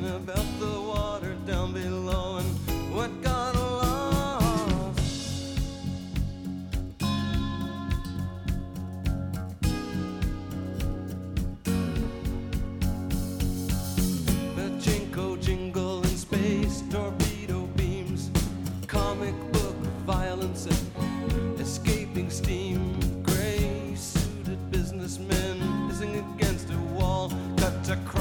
[0.00, 4.98] thinking about the water down below and what got lost.
[14.56, 18.30] The jingle jingle in space, torpedo beams,
[18.86, 19.76] comic book
[20.06, 22.98] violence, and escaping steam.
[23.22, 28.19] Gray suited businessmen pissing against a wall, cut across.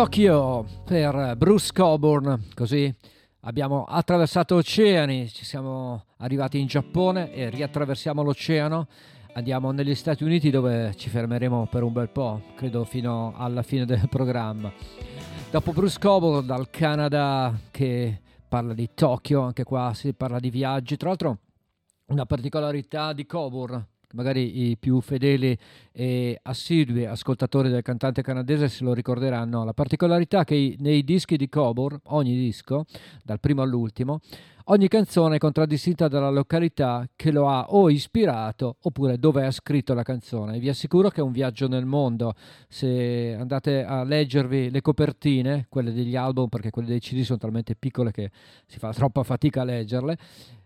[0.00, 2.90] Tokyo per Bruce Coburn, così
[3.40, 8.88] abbiamo attraversato oceani, ci siamo arrivati in Giappone e riattraversiamo l'oceano,
[9.34, 13.84] andiamo negli Stati Uniti dove ci fermeremo per un bel po', credo fino alla fine
[13.84, 14.72] del programma.
[15.50, 20.96] Dopo Bruce Coburn dal Canada che parla di Tokyo, anche qua si parla di viaggi,
[20.96, 21.38] tra l'altro
[22.06, 25.56] una particolarità di Coburn magari i più fedeli
[25.92, 31.36] e assidui ascoltatori del cantante canadese se lo ricorderanno, la particolarità che i- nei dischi
[31.36, 32.84] di Coburn, ogni disco,
[33.22, 34.20] dal primo all'ultimo,
[34.64, 39.94] ogni canzone è contraddistinta dalla località che lo ha o ispirato oppure dove ha scritto
[39.94, 40.58] la canzone.
[40.58, 42.34] Vi assicuro che è un viaggio nel mondo.
[42.68, 47.74] Se andate a leggervi le copertine, quelle degli album, perché quelle dei CD sono talmente
[47.74, 48.30] piccole che
[48.66, 50.16] si fa troppa fatica a leggerle,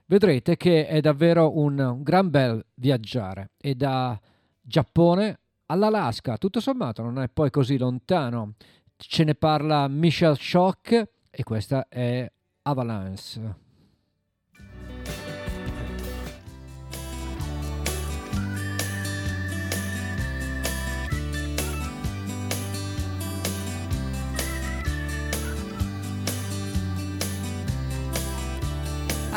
[0.07, 4.18] vedrete che è davvero un, un gran bel viaggiare e da
[4.61, 8.55] Giappone all'Alaska, tutto sommato non è poi così lontano.
[8.96, 12.30] Ce ne parla Michelle Shock e questa è
[12.62, 13.63] Avalanche.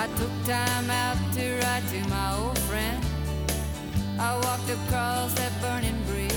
[0.07, 3.03] I took time out to write to my old friend.
[4.19, 6.31] I walked across that burning bridge,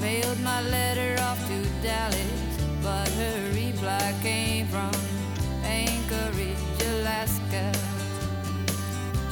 [0.00, 2.42] mailed my letter off to Dallas,
[2.82, 4.92] but her reply came from
[5.64, 7.72] Anchorage, Alaska.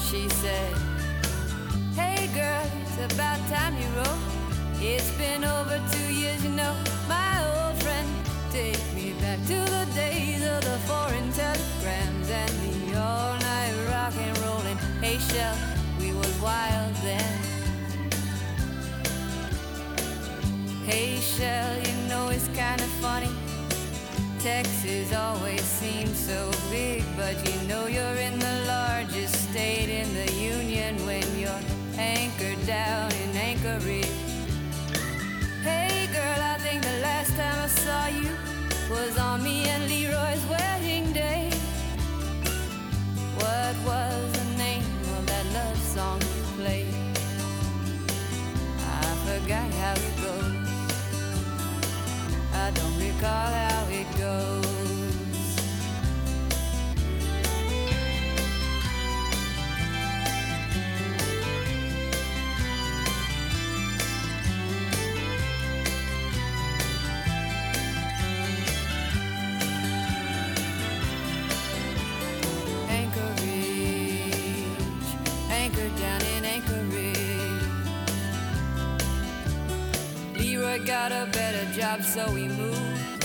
[0.00, 0.74] She said,
[1.94, 4.22] Hey girl, it's about time you wrote.
[4.80, 6.74] It's been over two years, you know,
[7.08, 8.08] my old friend.
[9.22, 14.76] Back to the days of the foreign telegrams and the all night rock and rolling.
[15.00, 15.56] Hey, Shell,
[16.00, 17.32] we was wild then.
[20.84, 23.30] Hey, Shell, you know it's kinda funny.
[24.40, 30.32] Texas always seems so big, but you know you're in the largest state in the
[30.32, 31.64] union when you're
[31.96, 34.16] anchored down in Anchorage.
[35.62, 38.51] Hey girl, I think the last time I saw you
[38.92, 41.50] was on me and Leroy's wedding day.
[43.40, 44.84] What was the name
[45.16, 46.94] of that love song you played?
[49.00, 50.68] I forgot how it goes.
[52.64, 54.71] I don't recall how it goes.
[80.84, 83.24] Got a better job, so he moved.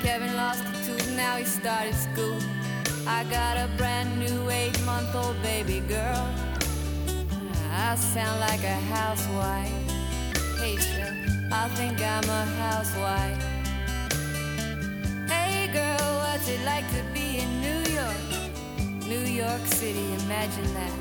[0.00, 2.38] Kevin lost a tooth, now he started school.
[3.06, 6.28] I got a brand new eight month old baby girl.
[7.72, 9.70] I sound like a housewife.
[10.58, 10.76] Hey,
[11.50, 13.42] I think I'm a housewife.
[15.28, 18.22] Hey, girl, what's it like to be in New York?
[19.06, 20.92] New York City, imagine that.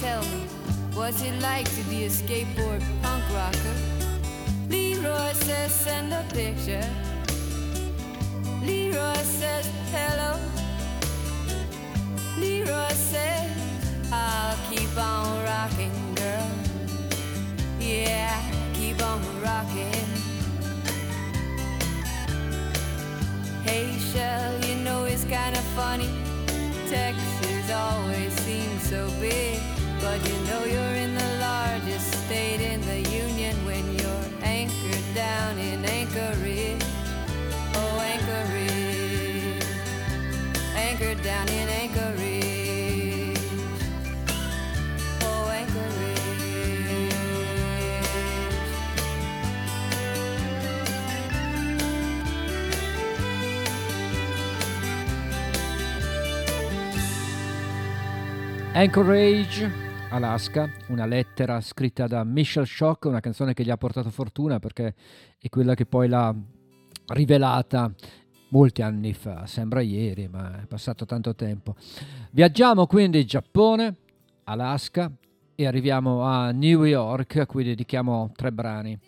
[0.00, 0.46] Tell me,
[0.94, 3.99] what's it like to be a skateboard punk rocker?
[5.02, 6.86] Leroy says, send a picture.
[8.62, 10.38] Leroy says, hello.
[12.36, 13.50] Leroy says,
[14.12, 16.50] I'll keep on rocking, girl.
[17.78, 18.38] Yeah,
[18.74, 20.06] keep on rocking.
[23.64, 26.10] Hey, Shell, you know it's kind of funny.
[26.90, 29.60] Texas always seems so big.
[30.02, 33.99] But you know you're in the largest state in the union when anchored
[35.20, 36.82] down in Anchorage.
[37.74, 39.62] Oh, Anchorage.
[40.74, 43.36] Anchored down in Anchorage.
[45.20, 46.00] Oh, Anchorage.
[58.74, 59.66] Anchorage,
[60.12, 64.94] Alaska, una lettera scritta da Michelle Shock, una canzone che gli ha portato fortuna perché
[65.38, 66.34] è quella che poi l'ha
[67.14, 67.92] rivelata
[68.48, 71.76] molti anni fa, sembra ieri, ma è passato tanto tempo.
[72.32, 73.96] Viaggiamo quindi in Giappone,
[74.44, 75.12] Alaska
[75.54, 78.98] e arriviamo a New York, a cui dedichiamo tre brani.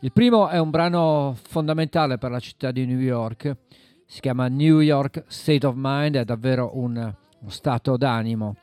[0.00, 3.56] Il primo è un brano fondamentale per la città di New York,
[4.04, 8.56] si chiama New York State of Mind, è davvero un, uno stato d'animo.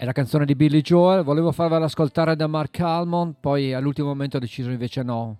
[0.00, 4.38] È la canzone di Billy Joel, volevo farvela ascoltare da Mark Almond, poi all'ultimo momento
[4.38, 5.36] ho deciso invece no,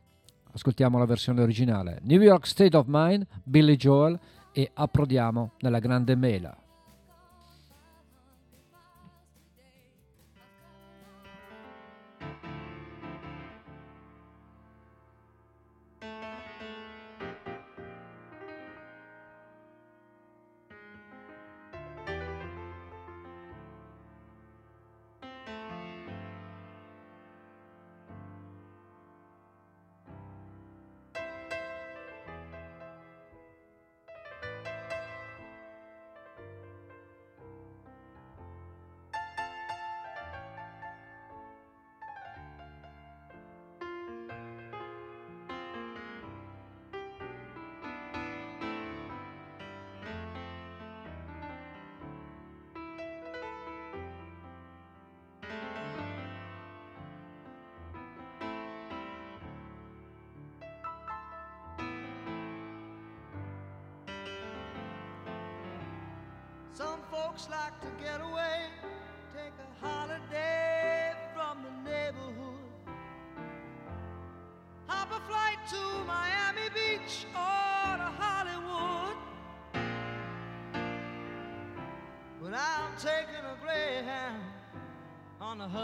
[0.53, 2.01] ascoltiamo la versione originale.
[2.03, 4.21] New York State of Mind, Billy Joel
[4.53, 6.55] e approdiamo nella grande mela.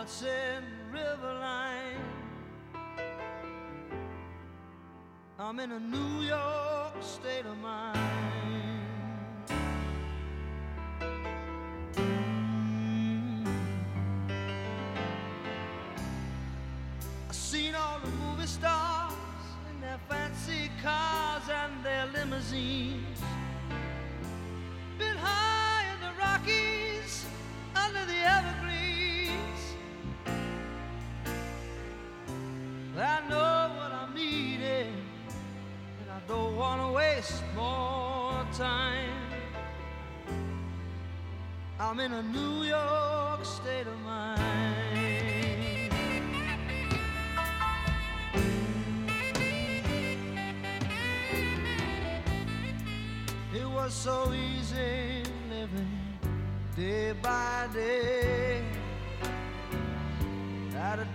[0.07, 0.46] Say.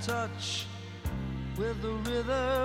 [0.02, 0.66] Touch
[1.58, 2.61] with the rhythm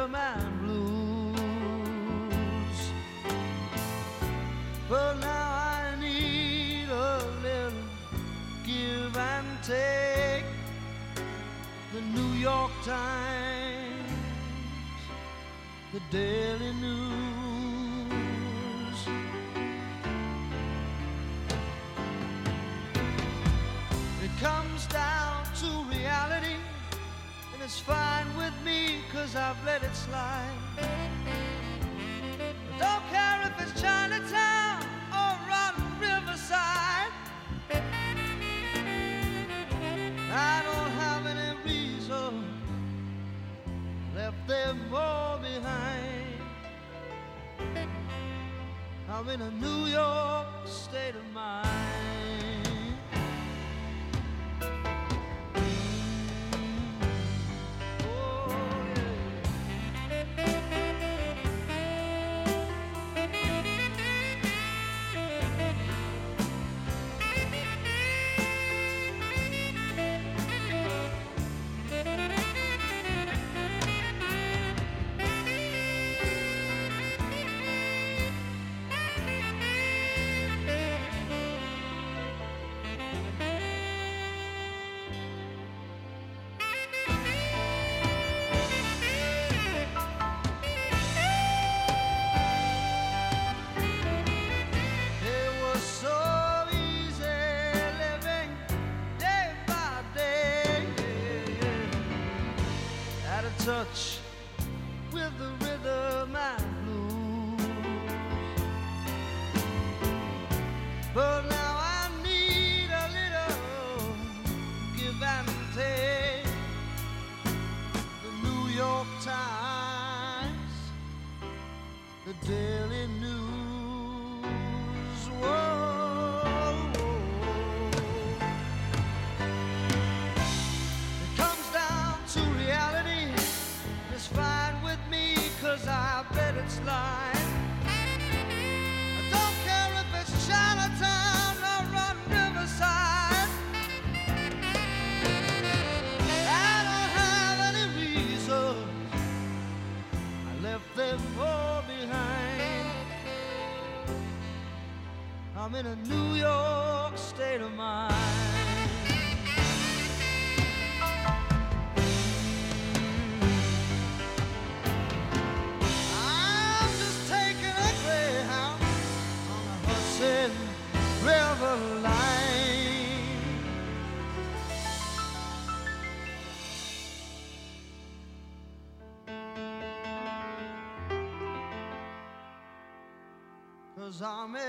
[184.18, 184.65] Zame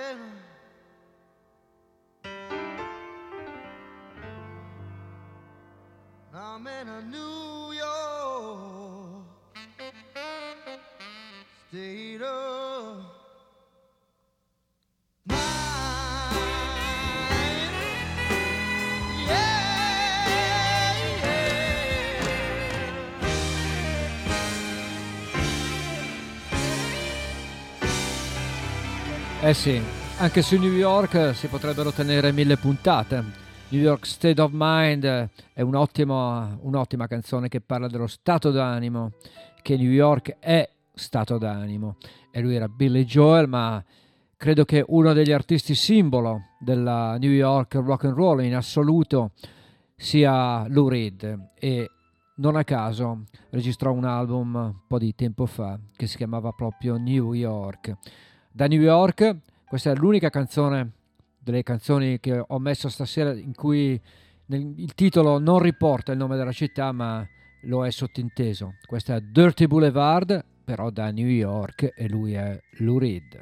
[29.47, 29.81] Eh sì,
[30.17, 33.23] anche su New York si potrebbero tenere mille puntate.
[33.69, 39.13] New York State of Mind è un'ottima, un'ottima canzone che parla dello stato d'animo,
[39.61, 41.95] che New York è stato d'animo.
[42.29, 43.81] E lui era Billy Joel, ma
[44.35, 49.31] credo che uno degli artisti simbolo della New York rock and roll in assoluto
[49.95, 51.89] sia Lou Reed e
[52.35, 56.97] non a caso registrò un album un po' di tempo fa che si chiamava proprio
[56.97, 57.95] New York.
[58.57, 59.35] Da New York,
[59.67, 60.93] questa è l'unica canzone
[61.37, 64.01] delle canzoni che ho messo stasera in cui
[64.47, 67.23] il titolo non riporta il nome della città ma
[67.65, 68.77] lo è sottinteso.
[68.83, 73.39] Questa è Dirty Boulevard, però da New York e lui è Lou Reed.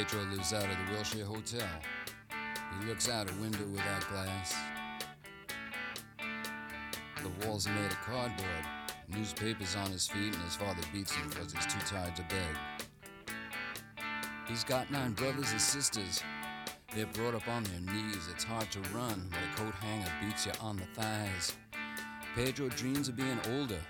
[0.00, 1.68] Pedro lives out of the Wilshire Hotel.
[2.80, 4.54] He looks out a window without glass.
[7.22, 8.64] The walls are made of cardboard.
[9.08, 12.56] Newspapers on his feet, and his father beats him because he's too tired to beg.
[14.48, 16.22] He's got nine brothers and sisters.
[16.96, 18.26] They're brought up on their knees.
[18.32, 21.52] It's hard to run when a coat hanger beats you on the thighs.
[22.34, 23.80] Pedro dreams of being older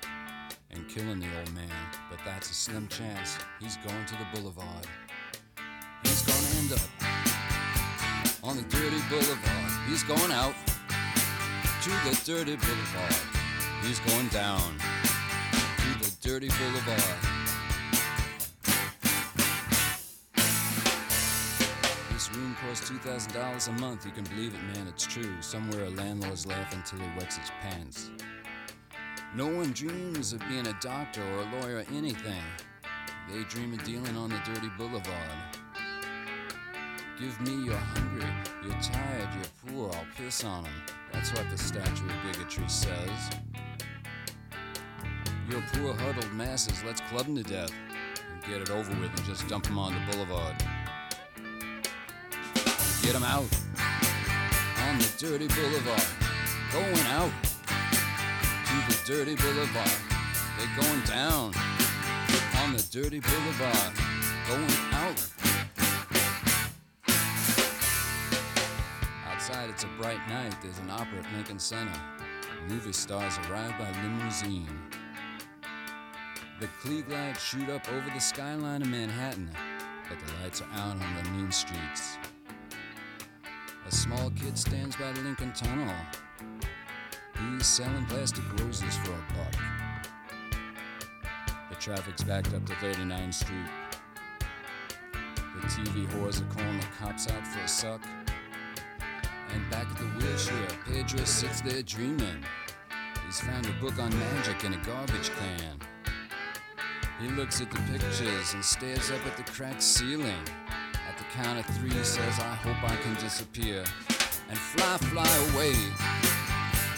[0.73, 1.71] and killing the old man,
[2.11, 3.39] but that's a slim chance.
[3.61, 4.89] He's going to the boulevard.
[6.03, 6.81] He's gonna end up
[8.43, 9.71] on the dirty boulevard.
[9.89, 10.55] He's going out
[11.83, 13.15] to the dirty boulevard.
[13.83, 14.79] He's going down
[15.51, 17.19] to the dirty boulevard.
[22.13, 24.05] This room costs $2,000 a month.
[24.05, 25.41] You can believe it, man, it's true.
[25.41, 28.11] Somewhere a landlord's laughing till he wets his pants.
[29.35, 32.43] No one dreams of being a doctor or a lawyer or anything.
[33.31, 35.60] They dream of dealing on the dirty boulevard.
[37.21, 38.25] Give me you're hungry,
[38.65, 40.73] you're tired, you're poor, I'll piss on 'em.
[41.13, 43.31] That's what the statue of bigotry says.
[45.51, 47.73] You're poor, huddled masses, let's club 'em to death
[48.33, 50.57] and get it over with and just dump 'em on the boulevard.
[53.03, 53.51] Get 'em out
[54.89, 56.09] on the dirty boulevard,
[56.73, 59.93] going out to the dirty boulevard.
[60.57, 61.55] They're going down
[62.63, 63.93] on the dirty boulevard,
[64.49, 65.50] going out.
[69.61, 70.55] Outside, it's a bright night.
[70.63, 71.93] There's an opera at Lincoln Center.
[72.67, 74.67] Movie stars arrive by limousine.
[76.61, 79.51] The Klieg lights shoot up over the skyline of Manhattan,
[80.09, 82.17] but the lights are out on the mean streets.
[83.87, 85.95] A small kid stands by the Lincoln Tunnel.
[87.39, 89.57] He's selling plastic roses for a buck.
[91.69, 93.69] The traffic's backed up to 39th Street.
[95.61, 98.01] The TV whores are calling the cops out for a suck.
[99.55, 102.45] And back at the wheelchair, Pedro sits there dreaming.
[103.27, 105.81] He's found a book on magic in a garbage can.
[107.21, 110.45] He looks at the pictures and stares up at the cracked ceiling.
[111.09, 113.85] At the count of three, he says, I hope I can disappear
[114.49, 115.75] and fly, fly away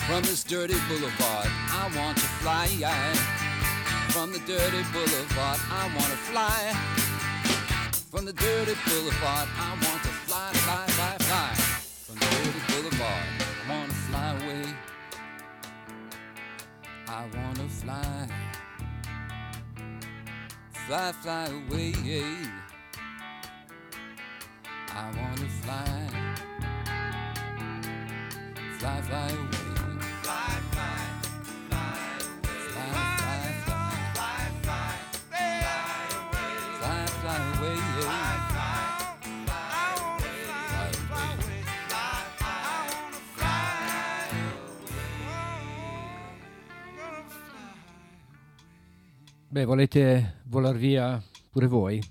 [0.07, 1.48] from this dirty boulevard.
[1.70, 2.66] I want to fly
[4.11, 5.59] from the dirty boulevard.
[5.70, 6.72] I want to fly
[8.11, 9.48] from the dirty boulevard.
[9.57, 10.01] I want
[17.14, 18.26] I want to fly,
[20.86, 21.92] fly, fly away.
[24.94, 26.08] I want to fly,
[28.78, 30.00] fly, fly away.
[30.22, 31.11] Fly, fly
[49.53, 52.03] Beh, volete volar via pure voi?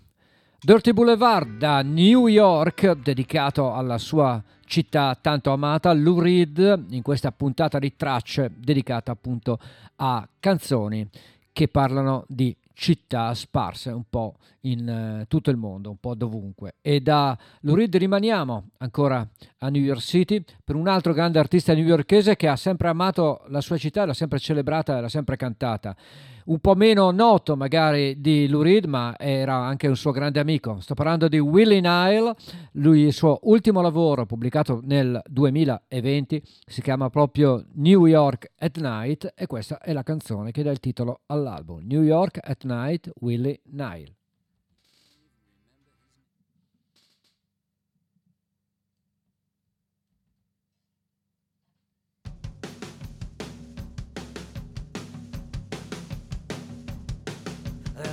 [0.61, 7.31] Dirty Boulevard da New York, dedicato alla sua città tanto amata, Lou Reed, in questa
[7.31, 9.57] puntata di tracce dedicata appunto
[9.95, 11.09] a canzoni
[11.51, 16.75] che parlano di città sparse un po' in eh, tutto il mondo, un po' dovunque.
[16.79, 19.27] E da Lou Reed rimaniamo ancora
[19.57, 23.61] a New York City per un altro grande artista newyorkese che ha sempre amato la
[23.61, 25.95] sua città, l'ha sempre celebrata e l'ha sempre cantata.
[26.45, 30.79] Un po' meno noto magari di Lou Reed, ma era anche un suo grande amico.
[30.79, 32.35] Sto parlando di Willie Nile,
[32.73, 39.33] lui il suo ultimo lavoro pubblicato nel 2020 si chiama proprio New York at Night
[39.35, 41.81] e questa è la canzone che dà il titolo all'album.
[41.85, 44.20] New York at Night, Willie Nile.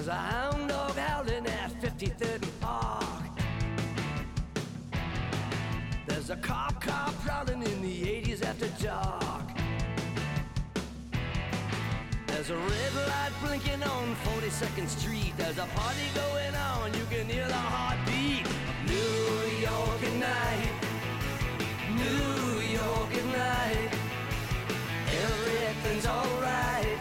[0.08, 3.24] A hound dog howling at 53rd and Park.
[6.06, 9.48] There's a cop car prowling in the 80s after dark.
[12.26, 15.32] There's a red light blinking on 42nd Street.
[15.36, 16.94] There's a party going on.
[16.94, 18.46] You can hear the heartbeat.
[18.86, 19.30] New
[19.60, 20.72] York at night.
[22.02, 23.90] New York at night.
[25.22, 26.97] Everything's alright.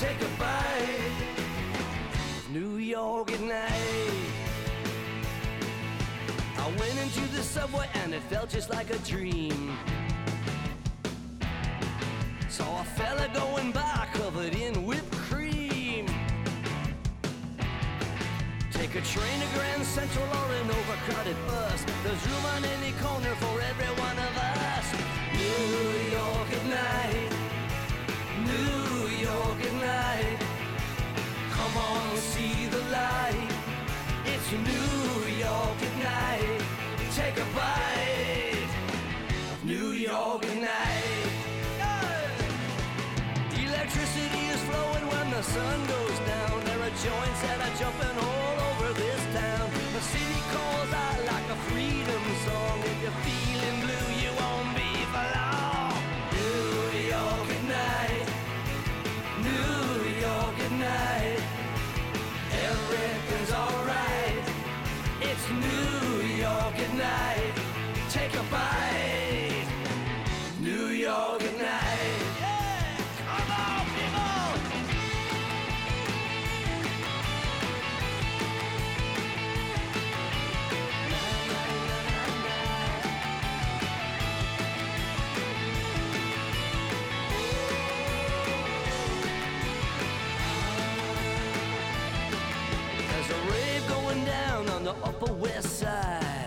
[0.00, 1.12] Take a bite.
[2.50, 4.30] New York at night.
[6.56, 9.76] I went into the subway and it felt just like a dream.
[12.48, 16.06] Saw a fella going by covered in whipped cream.
[18.72, 21.84] Take a train to Grand Central or an overcrowded bus.
[22.04, 24.34] There's room on any corner for every one of
[24.64, 24.86] us.
[25.36, 27.32] New York at night.
[28.46, 28.89] New
[29.30, 30.38] York at night.
[31.56, 33.50] Come on, see the light.
[34.32, 35.12] It's New
[35.46, 36.60] York at night.
[37.14, 38.72] Take a bite.
[39.52, 41.26] of New York at night.
[43.66, 46.54] Electricity is flowing when the sun goes down.
[46.68, 49.66] There are joints that are jumping all over this town.
[49.96, 52.76] The city calls out like a freedom song.
[52.92, 53.89] If you're feeling blue,
[67.00, 67.54] night.
[68.10, 69.66] Take a bite.
[70.60, 72.22] New York at night.
[73.26, 74.52] Come on, people!
[93.10, 96.39] There's a rave going down on the Upper West Side.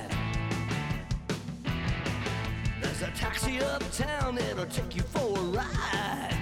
[3.34, 6.38] Taxi uptown that'll take you for a ride.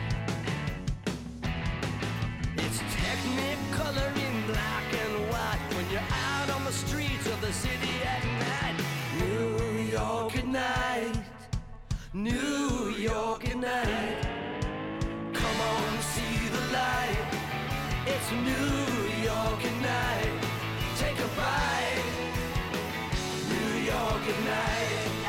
[2.58, 7.96] It's technicolor in black and white when you're out on the streets of the city
[8.04, 8.76] at night.
[9.20, 11.16] New York at night.
[12.14, 14.28] New York at night.
[15.34, 17.26] Come on, see the light.
[18.06, 20.34] It's New York at night.
[20.98, 22.04] Take a bite.
[23.48, 25.21] New York at night.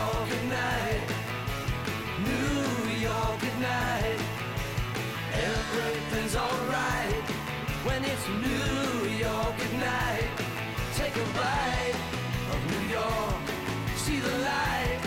[0.00, 1.02] York at night.
[2.28, 2.64] New
[3.08, 4.20] York at night.
[5.50, 7.24] Everything's alright
[7.86, 10.30] when it's New York at night.
[10.96, 11.98] Take a bite
[12.52, 13.44] of New York.
[14.04, 15.00] See the light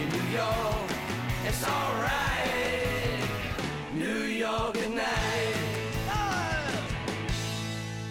[0.00, 0.88] in New York.
[1.48, 3.20] It's alright.
[3.94, 5.60] New York at night.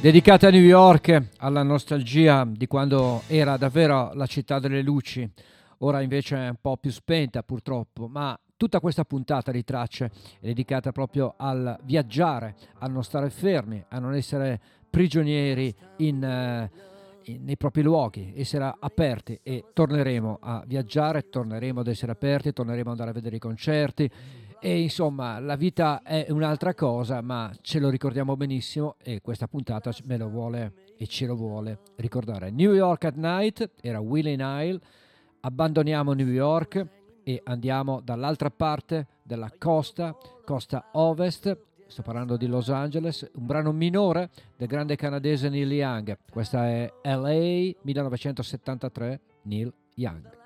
[0.01, 5.29] Dedicata a New York, alla nostalgia di quando era davvero la città delle luci,
[5.81, 10.47] ora invece è un po' più spenta purtroppo, ma tutta questa puntata di tracce è
[10.47, 14.59] dedicata proprio al viaggiare, a non stare fermi, a non essere
[14.89, 16.71] prigionieri in, eh,
[17.23, 22.91] in- nei propri luoghi, essere aperti e torneremo a viaggiare, torneremo ad essere aperti, torneremo
[22.91, 24.09] ad andare a vedere i concerti
[24.63, 29.91] e insomma la vita è un'altra cosa ma ce lo ricordiamo benissimo e questa puntata
[30.03, 32.51] me lo vuole e ce lo vuole ricordare.
[32.51, 34.79] New York at Night era Willie Nile,
[35.41, 36.85] abbandoniamo New York
[37.23, 40.15] e andiamo dall'altra parte della costa,
[40.45, 46.17] costa ovest, sto parlando di Los Angeles, un brano minore del grande canadese Neil Young,
[46.31, 50.40] questa è LA 1973, Neil Young.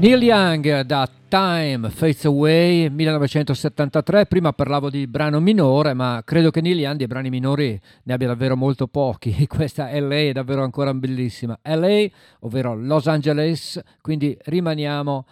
[0.00, 4.24] Neil Young da Time Fades Away 1973.
[4.24, 8.28] Prima parlavo di brano minore, ma credo che Neil Young di brani minori ne abbia
[8.28, 9.44] davvero molto pochi.
[9.46, 11.58] Questa LA è davvero ancora bellissima.
[11.64, 12.06] LA,
[12.40, 15.26] ovvero Los Angeles, quindi rimaniamo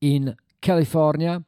[0.00, 1.40] in California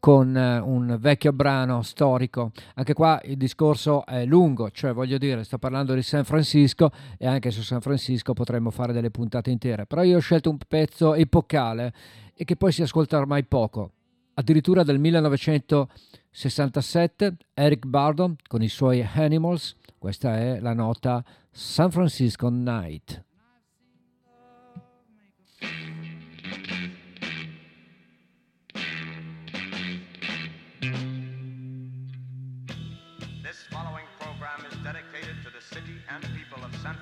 [0.00, 2.50] con eh, un vecchio brano storico.
[2.74, 7.28] Anche qua il discorso è lungo, cioè voglio dire, sto parlando di San Francisco e
[7.28, 11.14] anche su San Francisco potremmo fare delle puntate intere, però io ho scelto un pezzo
[11.14, 11.92] epocale
[12.34, 13.92] e che poi si ascolta ormai poco.
[14.34, 22.48] Addirittura del 1967 Eric Bardon con i suoi Animals, questa è la nota San Francisco
[22.48, 23.22] Night.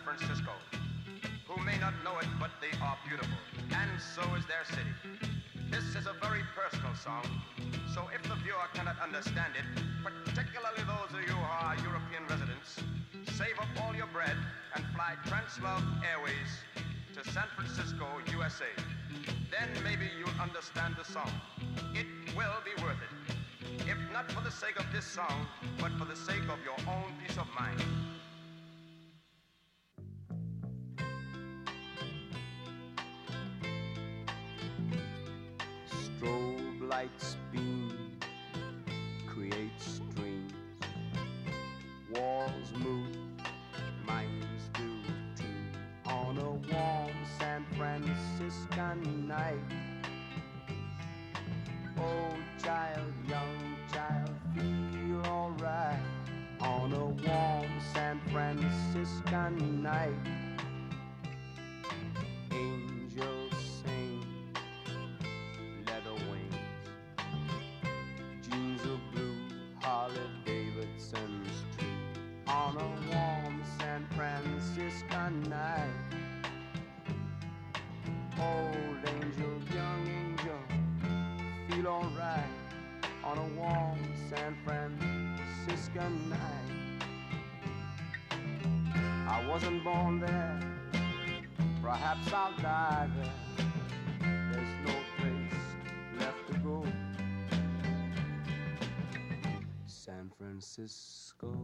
[0.09, 0.52] Francisco,
[1.44, 3.36] who may not know it, but they are beautiful,
[3.76, 4.89] and so is their city.
[5.68, 7.28] This is a very personal song,
[7.93, 9.68] so if the viewer cannot understand it,
[10.01, 12.80] particularly those of you who are European residents,
[13.36, 14.32] save up all your bread
[14.74, 16.64] and fly Translove Airways
[17.12, 18.72] to San Francisco, USA.
[19.52, 21.28] Then maybe you'll understand the song.
[21.93, 23.12] It will be worth it.
[23.85, 25.44] If not for the sake of this song,
[25.76, 27.76] but for the sake of your own peace of mind.
[36.19, 38.19] Strobe lights beam,
[39.27, 40.53] create streams.
[42.12, 43.16] Walls move,
[44.05, 44.90] minds do
[45.36, 46.11] too.
[46.11, 49.59] On a warm San Franciscan night.
[51.99, 52.35] Oh,
[52.65, 56.01] child, young child, feel alright.
[56.61, 60.48] On a warm San Franciscan night.
[74.28, 75.88] Franciscan night.
[78.38, 80.60] Old angel, young angel,
[81.68, 82.52] feel alright.
[83.24, 83.98] On a warm
[84.28, 86.98] San Franciscan night.
[89.28, 90.60] I wasn't born there,
[91.82, 93.66] perhaps I'll die there.
[94.52, 95.62] There's no place
[96.18, 96.84] left to go.
[99.86, 101.55] San Francisco.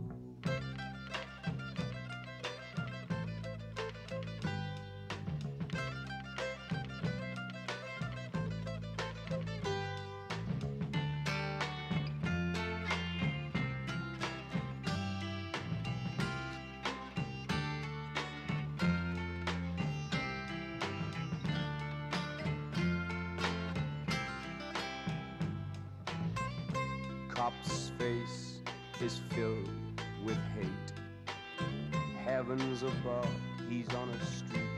[32.46, 33.26] Heavens above,
[33.70, 34.68] he's on a street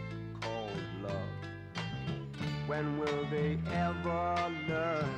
[0.40, 0.70] called
[1.02, 1.82] love.
[2.68, 5.10] When will they ever learn?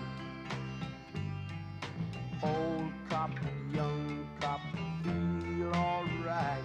[2.43, 3.33] Old cop,
[3.71, 4.63] young cop,
[5.05, 6.65] feel alright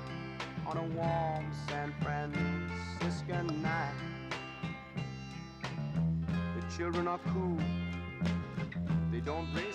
[0.65, 3.91] on a warm San Franciscan night.
[6.55, 7.59] The children are cool,
[9.11, 9.72] they don't raise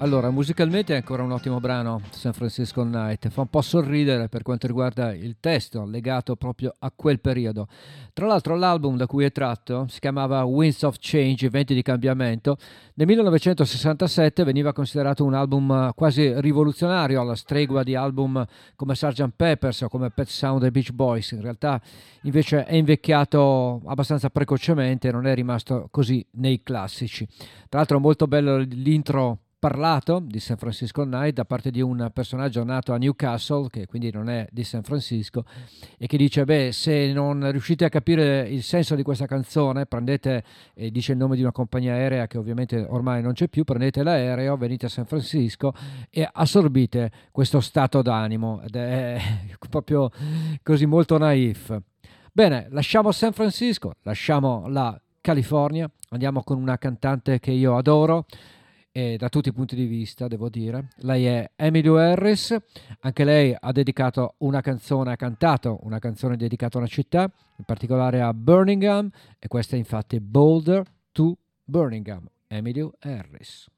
[0.00, 4.42] Allora, musicalmente è ancora un ottimo brano, San Francisco Night, fa un po' sorridere per
[4.42, 7.66] quanto riguarda il testo legato proprio a quel periodo.
[8.12, 12.58] Tra l'altro l'album da cui è tratto si chiamava Winds of Change, Venti di cambiamento.
[12.94, 18.46] Nel 1967 veniva considerato un album quasi rivoluzionario alla stregua di album
[18.76, 19.32] come Sgt.
[19.34, 21.32] Peppers o come Pet Sound dei Beach Boys.
[21.32, 21.80] In realtà
[22.22, 27.26] invece è invecchiato abbastanza precocemente e non è rimasto così nei classici.
[27.68, 32.62] Tra l'altro molto bello l'intro parlato di San Francisco Night da parte di un personaggio
[32.62, 35.44] nato a Newcastle, che quindi non è di San Francisco,
[35.96, 40.44] e che dice, beh, se non riuscite a capire il senso di questa canzone, prendete,
[40.74, 44.02] e dice il nome di una compagnia aerea che ovviamente ormai non c'è più, prendete
[44.02, 45.72] l'aereo, venite a San Francisco
[46.10, 49.20] e assorbite questo stato d'animo, ed è
[49.68, 50.10] proprio
[50.62, 51.76] così molto naif.
[52.32, 58.26] Bene, lasciamo San Francisco, lasciamo la California, andiamo con una cantante che io adoro,
[58.98, 60.88] e da tutti i punti di vista, devo dire.
[61.02, 62.56] Lei è Emily Harris,
[62.98, 67.64] anche lei ha dedicato una canzone, ha cantato una canzone dedicata a una città, in
[67.64, 69.08] particolare a Birmingham,
[69.38, 73.68] e questa è infatti Boulder to Birmingham, Emily Harris.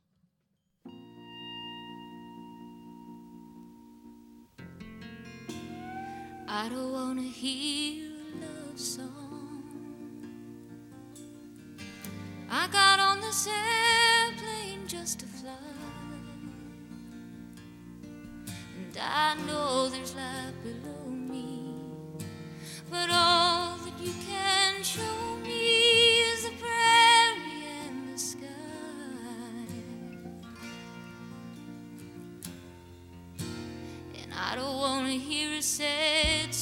[6.47, 8.09] I don't wanna hear
[8.41, 9.20] love song.
[12.52, 15.52] I got on this airplane just to fly.
[18.77, 21.74] And I know there's life below me.
[22.90, 28.48] But all that you can show me is the prairie and the sky.
[34.24, 36.52] And I don't wanna hear a sad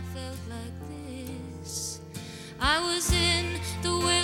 [0.00, 2.00] felt like this.
[2.60, 4.17] I was in the wilderness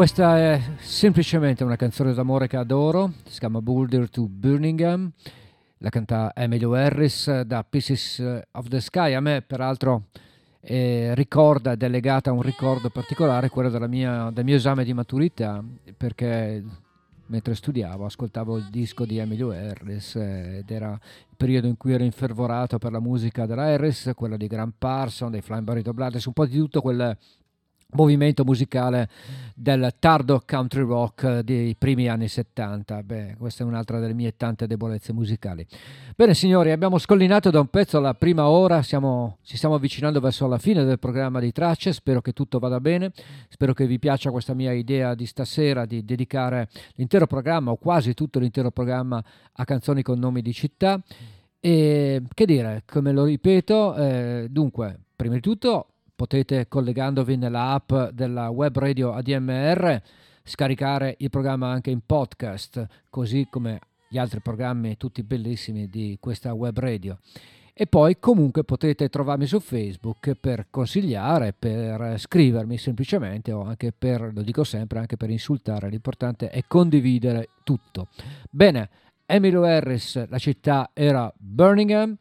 [0.00, 5.12] Questa è semplicemente una canzone d'amore che adoro, si chiama Boulder to Birmingham,
[5.76, 8.18] la canta Emilio Harris da Pieces
[8.52, 9.12] of the Sky.
[9.12, 10.04] A me peraltro
[10.62, 14.94] eh, ricorda, ed è legata a un ricordo particolare, quello mia- del mio esame di
[14.94, 15.62] maturità,
[15.94, 16.64] perché
[17.26, 21.92] mentre studiavo ascoltavo il disco di Emilio Harris eh, ed era il periodo in cui
[21.92, 26.24] ero infervorato per la musica della Harris, quella di Graham Parson, dei Flying Burrito Brothers,
[26.24, 27.14] un po' di tutto quel
[27.92, 29.08] movimento musicale
[29.54, 33.02] del tardo country rock dei primi anni 70.
[33.02, 35.66] Beh, questa è un'altra delle mie tante debolezze musicali.
[36.16, 40.46] Bene, signori, abbiamo scollinato da un pezzo la prima ora, siamo- ci stiamo avvicinando verso
[40.46, 43.12] la fine del programma di tracce, spero che tutto vada bene,
[43.48, 48.14] spero che vi piaccia questa mia idea di stasera di dedicare l'intero programma o quasi
[48.14, 49.22] tutto l'intero programma
[49.52, 51.00] a canzoni con nomi di città.
[51.62, 55.89] E che dire, come lo ripeto, eh, dunque, prima di tutto
[56.20, 60.02] potete collegandovi nella app della web radio ADMR
[60.44, 66.52] scaricare il programma anche in podcast, così come gli altri programmi tutti bellissimi di questa
[66.52, 67.16] web radio.
[67.72, 74.30] E poi comunque potete trovarmi su Facebook per consigliare, per scrivermi semplicemente o anche per,
[74.34, 75.88] lo dico sempre, anche per insultare.
[75.88, 78.08] L'importante è condividere tutto.
[78.50, 78.90] Bene,
[79.24, 82.14] Emilio Harris, la città era Birmingham,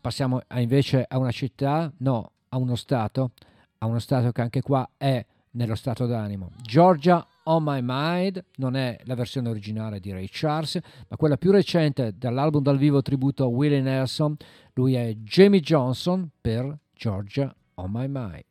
[0.00, 3.32] passiamo invece a una città, no, a uno stato,
[3.78, 6.52] a uno stato che anche qua è nello stato d'animo.
[6.62, 11.50] Georgia On My Mind non è la versione originale di Ray Charles, ma quella più
[11.50, 14.36] recente dall'album dal vivo tributo a Willie Nelson.
[14.74, 18.44] Lui è Jamie Johnson per Georgia On My Mind.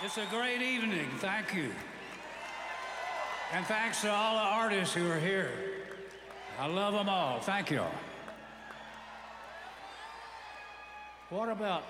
[0.00, 1.08] It's a great evening.
[1.18, 1.70] Thank you.
[3.52, 5.50] And thanks to all the artists who are here.
[6.58, 7.40] I love them all.
[7.40, 7.82] Thank you.
[11.30, 11.84] What about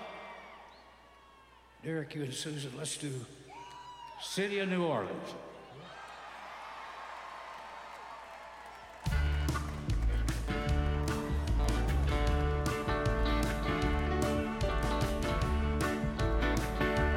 [1.83, 2.71] Derek, you and Susan?
[2.77, 3.11] Let's do
[4.21, 5.33] City of New Orleans.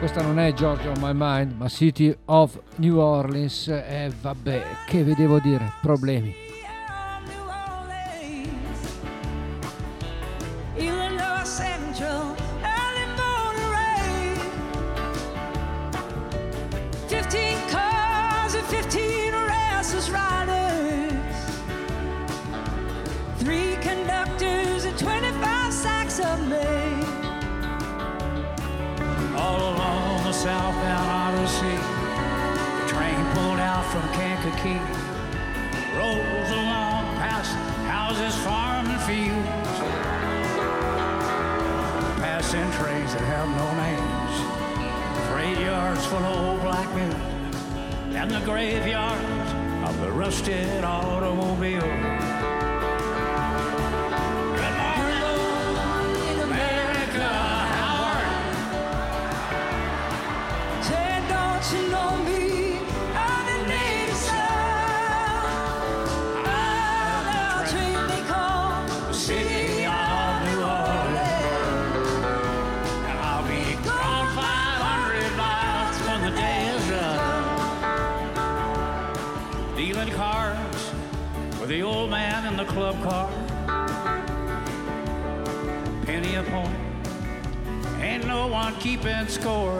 [0.02, 3.68] Questa non è Georgia on My Mind, ma City of New Orleans.
[3.68, 5.74] E vabbè, che vi devo dire?
[5.80, 6.41] Problemi.
[30.42, 31.78] Southbound Odyssey.
[32.80, 34.82] The train pulled out from Kankakee,
[35.96, 37.52] rolls along past
[37.86, 39.78] houses, farm and fields,
[42.18, 44.34] passing trains that have no names,
[45.30, 47.12] freight yards full of old black men,
[48.16, 49.52] and the graveyards
[49.88, 52.31] of the rusted automobiles.
[88.82, 89.78] Keeping score.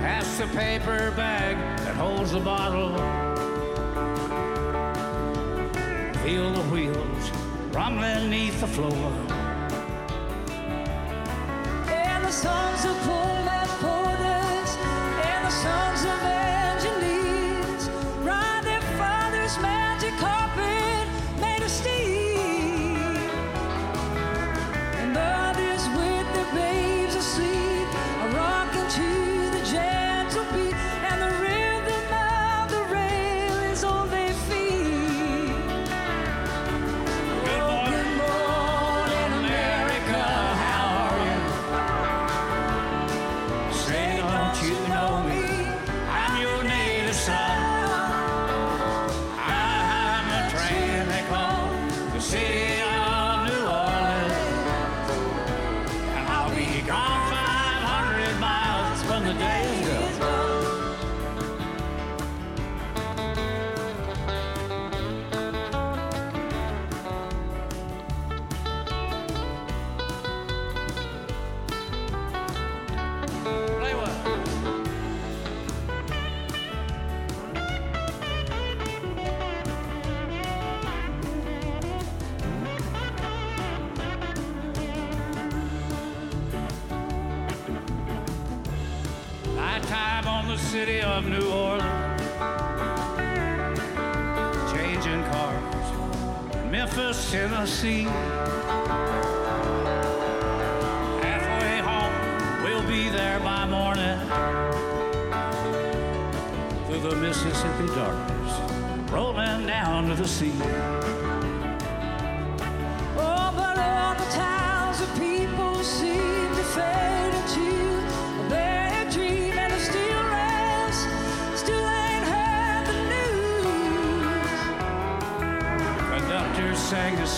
[0.00, 2.90] Pass the paper bag that holds the bottle.
[6.24, 7.30] Feel the wheels
[7.72, 9.29] rumbling neath the floor.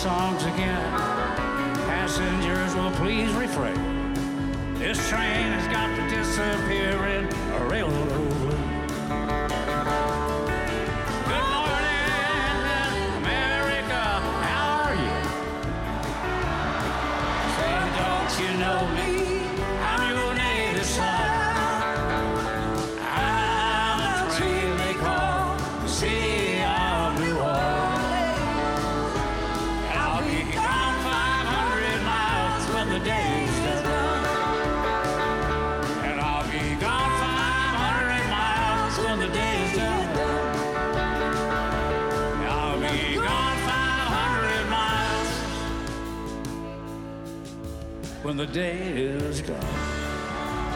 [0.03, 0.91] Songs again.
[1.87, 4.13] Passengers will please refrain.
[4.77, 8.12] This train has got to disappear in a railroad.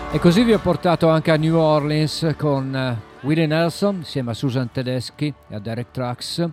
[0.10, 4.34] E così vi ho portato anche a New Orleans con eh, Willie Nelson insieme a
[4.34, 6.50] Susan Tedeschi e a Derek Trucks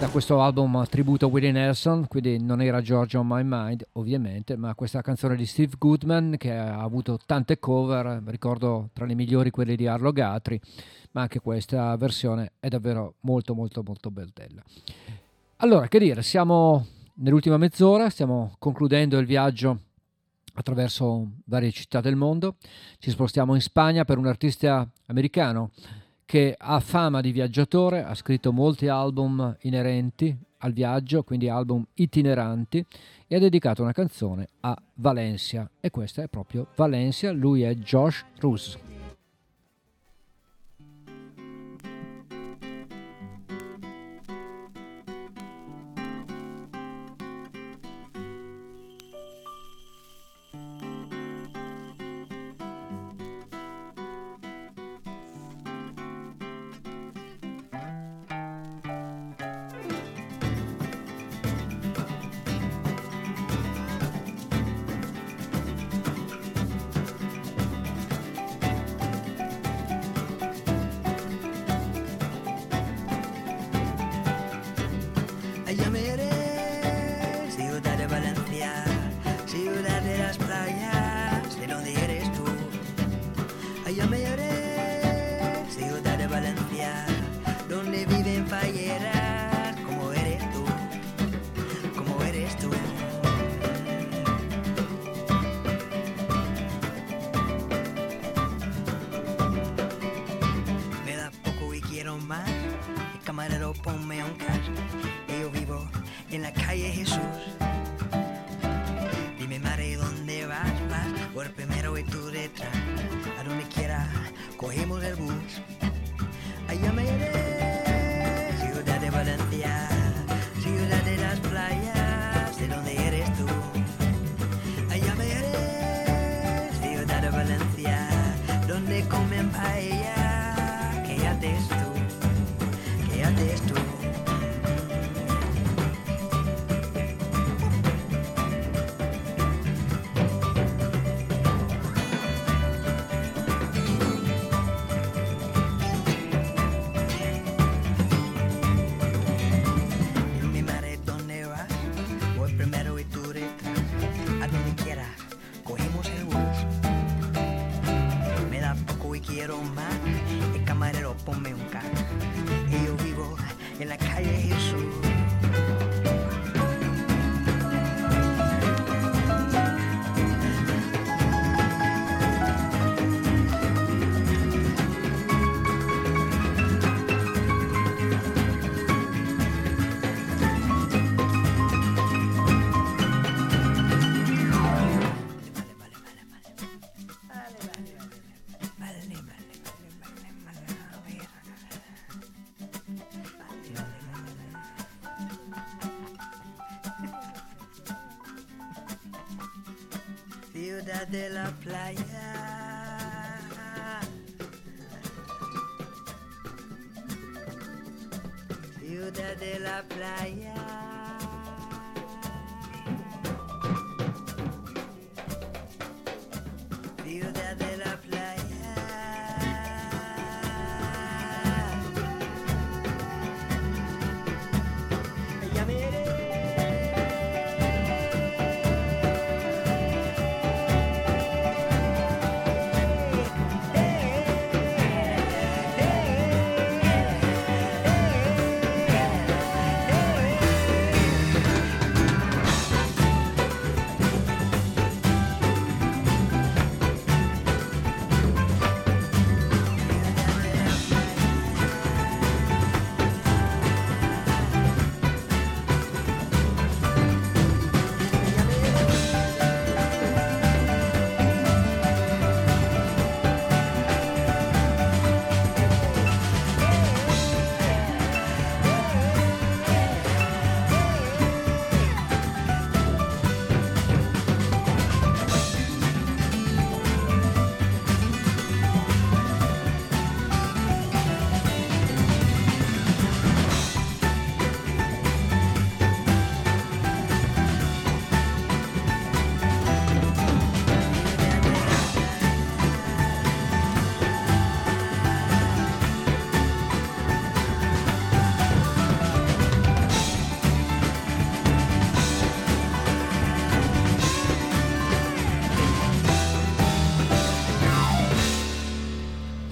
[0.00, 4.56] da questo album tributo a Willie Nelson, quindi non era Georgia on My Mind ovviamente,
[4.56, 9.50] ma questa canzone di Steve Goodman che ha avuto tante cover, ricordo tra le migliori
[9.50, 10.60] quelle di Arlo Gatri,
[11.12, 14.62] ma anche questa versione è davvero molto molto molto bella.
[15.58, 19.78] Allora, che dire, siamo nell'ultima mezz'ora, stiamo concludendo il viaggio
[20.54, 22.56] attraverso varie città del mondo.
[22.98, 25.70] Ci spostiamo in Spagna per un artista americano
[26.24, 32.84] che ha fama di viaggiatore, ha scritto molti album inerenti al viaggio, quindi album itineranti,
[33.26, 35.68] e ha dedicato una canzone a Valencia.
[35.80, 38.89] E questa è proprio Valencia, lui è Josh Roos.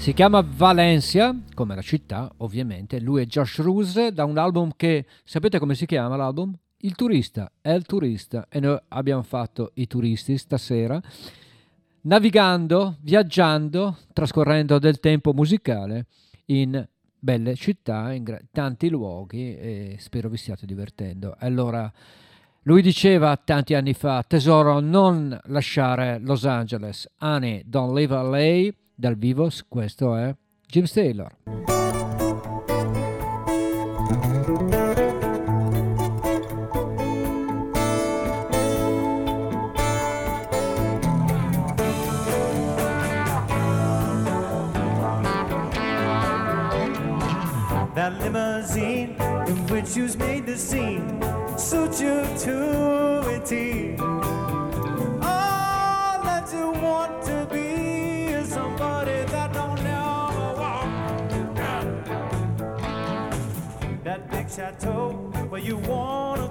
[0.09, 5.05] Si chiama Valencia, come la città ovviamente, lui è Josh Ruse da un album che,
[5.23, 6.57] sapete come si chiama l'album?
[6.79, 10.99] Il turista, è il turista e noi abbiamo fatto i turisti stasera,
[12.01, 16.07] navigando, viaggiando, trascorrendo del tempo musicale
[16.47, 21.37] in belle città, in gra- tanti luoghi e spero vi stiate divertendo.
[21.39, 21.93] Allora,
[22.63, 29.15] lui diceva tanti anni fa, tesoro, non lasciare Los Angeles, Annie, don't leave LA dal
[29.17, 30.35] vivo, questo è
[30.67, 31.37] James Taylor.
[47.95, 49.15] That limousine
[49.47, 51.23] in which you made the scene
[51.57, 53.98] suits you to a T.
[64.49, 65.11] chateau
[65.51, 66.49] where you wanna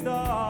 [0.00, 0.49] star.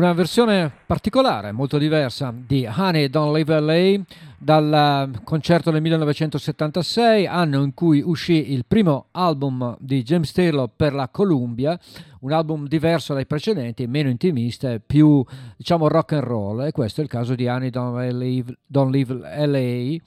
[0.00, 4.02] Una versione particolare, molto diversa di Honey Don't Leave LA
[4.38, 10.70] dal eh, concerto del 1976, anno in cui uscì il primo album di James Taylor
[10.74, 11.78] per la Columbia,
[12.20, 15.22] un album diverso dai precedenti, meno intimista più
[15.54, 19.46] diciamo rock and roll e questo è il caso di Honey Don't Leave, Don't Leave
[19.46, 20.02] LA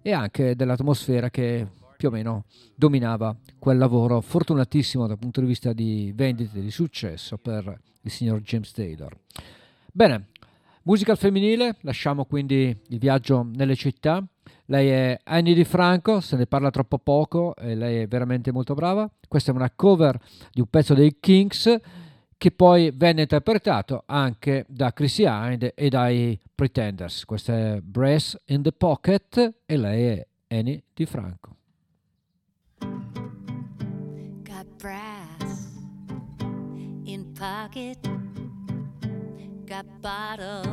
[0.00, 1.66] e anche dell'atmosfera che
[1.96, 2.44] più o meno
[2.74, 8.10] dominava quel lavoro fortunatissimo dal punto di vista di vendite e di successo per il
[8.10, 9.16] signor James Taylor.
[9.92, 10.26] Bene,
[10.82, 14.24] musica al femminile, lasciamo quindi il viaggio nelle città.
[14.66, 18.74] Lei è Annie Di Franco, se ne parla troppo poco e lei è veramente molto
[18.74, 19.10] brava.
[19.26, 20.18] Questa è una cover
[20.52, 21.80] di un pezzo dei Kings
[22.38, 27.24] che poi venne interpretato anche da Chrissy Hind e dai Pretenders.
[27.24, 31.54] Questa è Brass in the Pocket e lei è Annie Di Franco.
[34.78, 35.68] Brass
[37.06, 37.98] in pocket,
[39.64, 40.64] got bottle.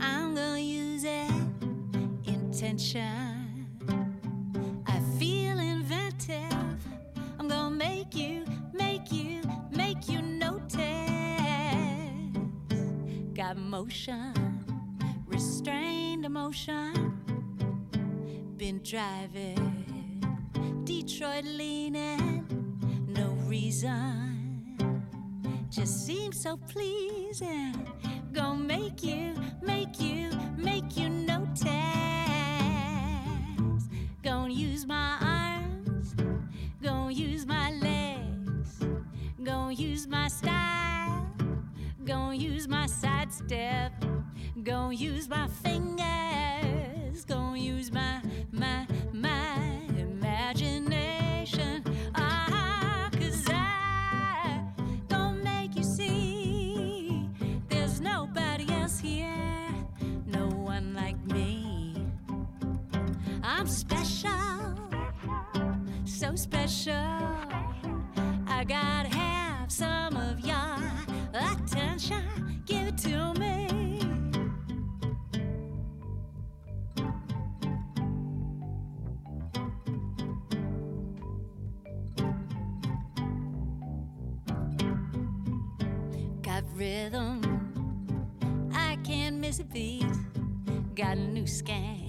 [0.00, 1.30] I'm gonna use it.
[2.24, 3.66] Intention.
[4.86, 6.78] I feel inventive.
[7.38, 10.78] I'm gonna make you, make you, make you notice.
[13.34, 14.34] Got motion,
[15.26, 17.18] restrained emotion.
[18.56, 19.82] Been driving.
[20.84, 22.46] Detroit leaning,
[23.52, 24.80] reason.
[25.68, 27.74] Just seems so pleasing.
[28.32, 31.68] Gonna make you, make you, make you notice.
[34.22, 36.14] Gonna use my arms,
[36.82, 38.70] gonna use my legs,
[39.44, 40.82] gonna use my style,
[42.04, 43.92] Gonna use my sidestep.
[44.64, 47.24] Gonna use my fingers.
[47.26, 48.20] Gonna use my,
[48.50, 48.86] my
[63.62, 64.74] I'm special.
[66.04, 66.92] So special.
[68.48, 70.78] I gotta have some of your
[71.32, 72.64] attention.
[72.66, 74.00] Give it to me.
[86.42, 87.40] Got rhythm.
[88.74, 90.04] I can't miss a beat.
[90.96, 92.01] Got a new skank.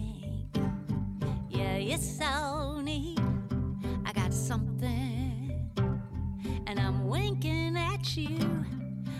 [1.86, 3.20] It's so neat.
[4.06, 5.70] I got something
[6.66, 8.40] and I'm winking at you.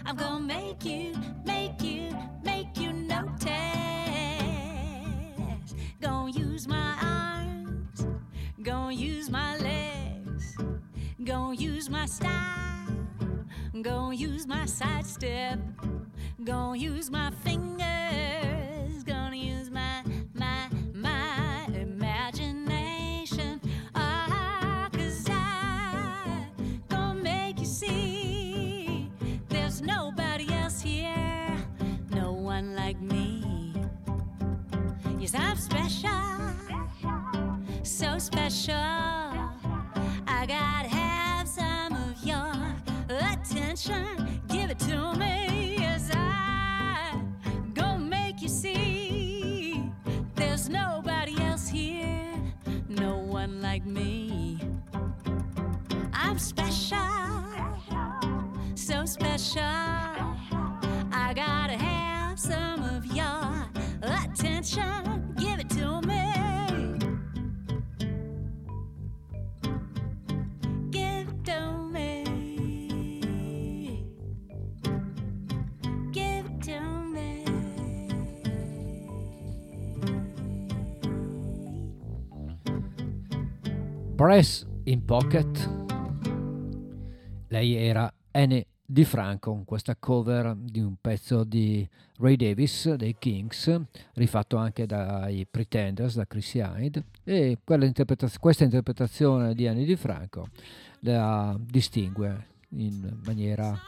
[0.06, 1.14] I'm gonna make you,
[1.46, 3.50] make you, make you notice.
[6.02, 8.08] Gonna use my arms,
[8.62, 10.58] gonna use my legs,
[11.22, 12.96] gonna use my style,
[13.82, 15.60] gonna use my sidestep,
[16.46, 17.93] gonna use my fingers,
[38.24, 38.74] special.
[38.76, 42.54] I gotta have some of your
[43.10, 44.42] attention.
[44.48, 45.33] Give it to me.
[84.34, 85.70] Press in Pocket.
[87.50, 91.88] Lei era Annie Di Franco con questa cover di un pezzo di
[92.18, 93.80] Ray Davis dei Kings,
[94.14, 100.48] rifatto anche dai Pretenders, da Chrissy Hyde, e interpretaz- questa interpretazione di Annie Di Franco
[101.02, 103.80] la distingue in maniera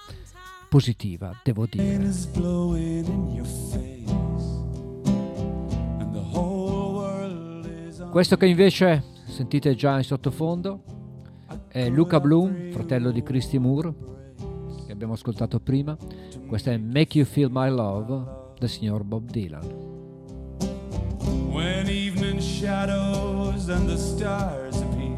[0.69, 2.07] positiva, devo dire.
[8.11, 10.83] Questo che invece sentite già in sottofondo
[11.67, 13.93] è Luca Bloom, fratello di Christy Moore,
[14.85, 15.97] che abbiamo ascoltato prima.
[16.47, 19.93] Questa è Make You Feel My Love del signor Bob Dylan.
[21.51, 25.17] When evening shadows and the stars appear,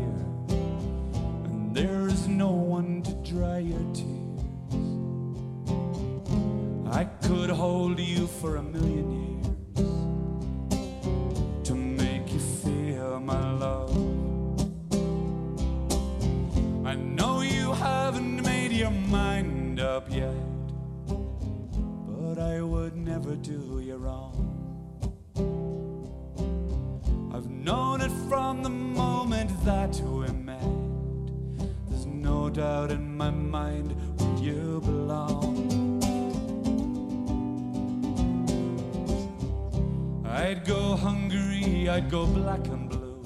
[1.46, 4.06] and there is no one to dry your tears,
[6.92, 9.27] I could hold you for a million years
[18.78, 20.36] your mind up yet,
[21.08, 24.36] but I would never do you wrong.
[27.34, 30.62] I've known it from the moment that we met.
[31.90, 35.56] There's no doubt in my mind where you belong.
[40.24, 43.24] I'd go hungry, I'd go black and blue.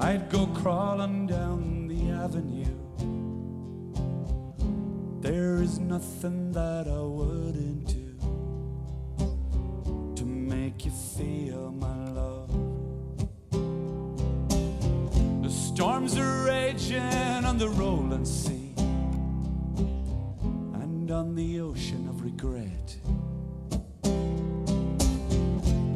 [0.00, 2.57] I'd go crawling down the avenue.
[5.20, 8.14] There is nothing that I wouldn't do
[10.14, 12.48] to make you feel my love.
[15.42, 18.72] The storms are raging on the rolling sea
[20.80, 22.96] and on the ocean of regret.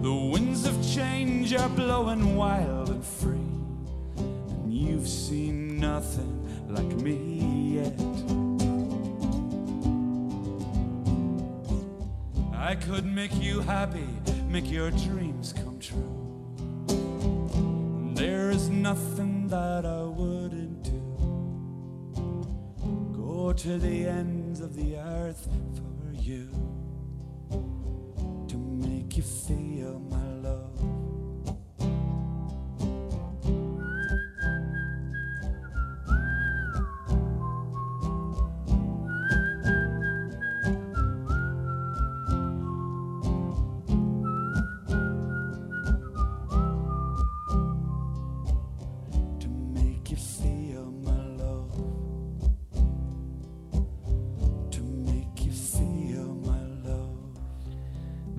[0.02, 3.36] The winds of change are blowing wild and free,
[4.16, 8.41] and you've seen nothing like me yet.
[12.62, 14.06] I could make you happy,
[14.48, 16.54] make your dreams come true.
[18.14, 21.02] There is nothing that I wouldn't do.
[23.16, 26.50] Go to the ends of the earth for you
[28.46, 30.31] to make you feel my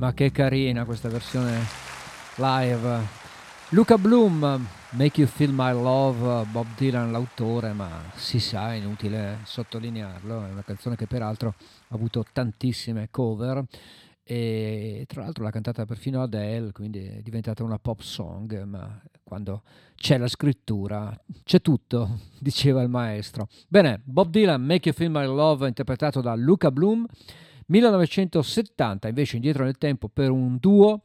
[0.03, 1.61] Ma che carina questa versione
[2.35, 3.07] live.
[3.69, 9.37] Luca Bloom, Make You Feel My Love, Bob Dylan l'autore, ma si sa, è inutile
[9.43, 13.63] sottolinearlo, è una canzone che peraltro ha avuto tantissime cover
[14.23, 19.63] e tra l'altro l'ha cantata perfino Adele, quindi è diventata una pop song, ma quando
[19.95, 23.47] c'è la scrittura c'è tutto, diceva il maestro.
[23.69, 27.05] Bene, Bob Dylan, Make You Feel My Love, interpretato da Luca Bloom,
[27.67, 31.01] 1970, invece indietro nel tempo per un duo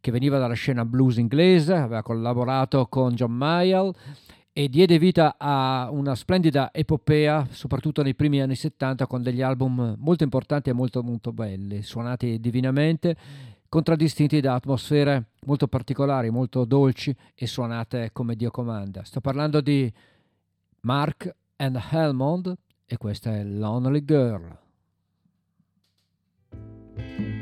[0.00, 3.92] che veniva dalla scena blues inglese, aveva collaborato con John Mayall
[4.52, 9.94] e diede vita a una splendida epopea, soprattutto nei primi anni 70, con degli album
[9.98, 13.16] molto importanti e molto molto belli, suonati divinamente,
[13.68, 19.04] contraddistinti da atmosfere molto particolari, molto dolci e suonate come Dio comanda.
[19.04, 19.90] Sto parlando di
[20.80, 22.54] Mark and Helmond
[22.84, 24.69] e questa è Lonely Girl.
[27.00, 27.39] thank you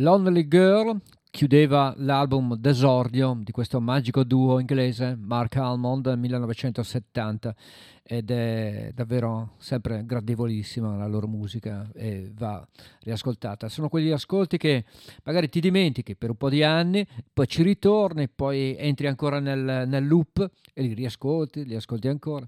[0.00, 0.98] Lonely Girl
[1.30, 7.54] chiudeva l'album d'esordio di questo magico duo inglese Mark Almond del 1970
[8.02, 12.66] ed è davvero sempre gradevolissima la loro musica e va
[13.00, 13.68] riascoltata.
[13.68, 14.84] Sono quegli ascolti che
[15.24, 19.86] magari ti dimentichi per un po' di anni, poi ci ritorni, poi entri ancora nel,
[19.86, 22.46] nel loop e li riascolti, li ascolti ancora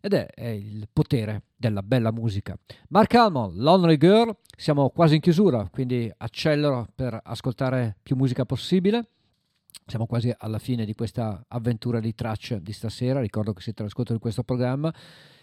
[0.00, 2.56] ed è, è il potere della bella musica.
[2.88, 9.08] Mark Almond, Lonely Girl, siamo quasi in chiusura, quindi accelero per ascoltare più musica possibile.
[9.86, 13.20] Siamo quasi alla fine di questa avventura di tracce di stasera.
[13.20, 14.92] Ricordo che siete all'ascolto di questo programma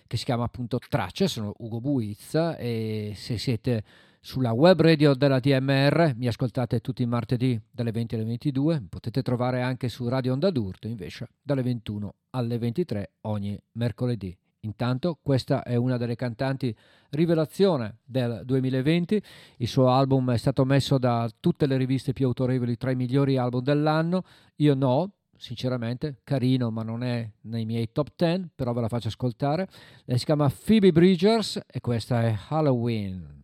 [0.08, 1.28] che si chiama appunto Tracce.
[1.28, 3.84] Sono Ugo Buizza e se siete
[4.22, 8.84] sulla web radio della DMR mi ascoltate tutti i martedì dalle 20 alle 22.
[8.90, 14.36] Potete trovare anche su Radio Onda d'Urto invece dalle 21 alle 23 ogni mercoledì.
[14.62, 16.76] Intanto questa è una delle cantanti
[17.12, 19.22] rivelazione del 2020,
[19.58, 23.38] il suo album è stato messo da tutte le riviste più autorevoli tra i migliori
[23.38, 24.24] album dell'anno,
[24.58, 29.10] io no, sinceramente, carino ma non è nei miei top 10, però ve la faccio
[29.10, 29.68] ascoltare,
[30.06, 33.37] lei si chiama Phoebe Bridgers e questa è Halloween.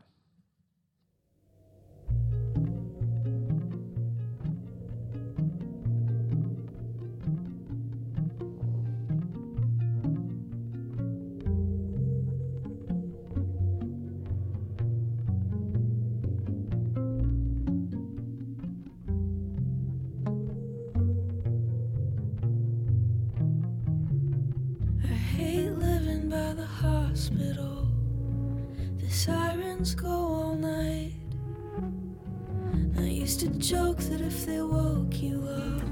[29.91, 31.11] Go all night.
[32.97, 35.83] I used to joke that if they woke you up,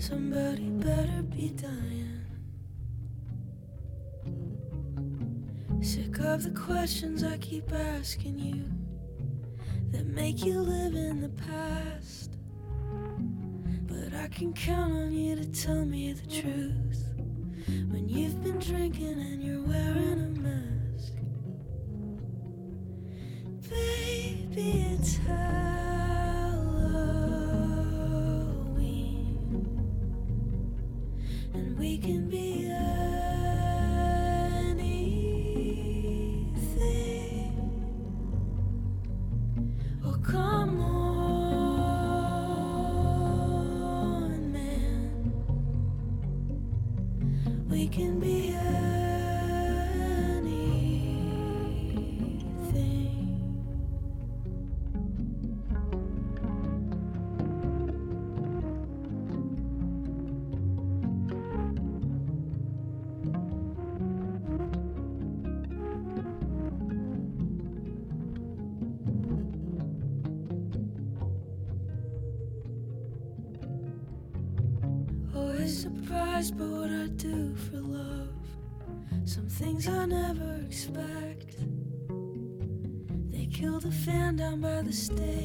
[0.00, 2.24] somebody better be dying.
[5.82, 8.64] Sick of the questions I keep asking you
[9.90, 12.38] that make you live in the past.
[13.86, 17.10] But I can count on you to tell me the truth
[17.90, 20.09] when you've been drinking and you're wearing
[84.92, 85.39] して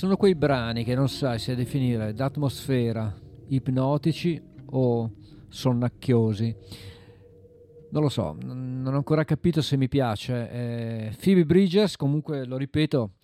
[0.00, 3.14] sono quei brani che non sai se definire d'atmosfera,
[3.48, 5.10] ipnotici o
[5.46, 6.56] sonnacchiosi.
[7.90, 10.50] Non lo so, non ho ancora capito se mi piace.
[10.50, 13.16] Eh, Phoebe Bridgers, comunque lo ripeto,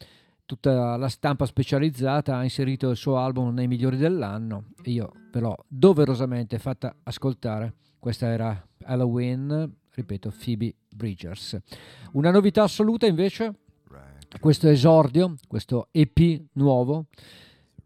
[0.45, 5.41] tutta la stampa specializzata ha inserito il suo album nei migliori dell'anno e io ve
[5.41, 7.73] l'ho doverosamente fatta ascoltare.
[7.99, 11.59] Questa era Halloween, ripeto, Phoebe Bridgers.
[12.13, 13.61] Una novità assoluta invece,
[14.41, 17.07] questo esordio, questo EP nuovo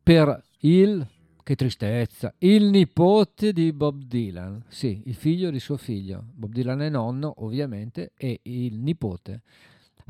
[0.02, 1.06] per il,
[1.43, 6.24] che tristezza, il nipote di Bob Dylan, sì, il figlio di suo figlio.
[6.32, 9.43] Bob Dylan è nonno, ovviamente, e il nipote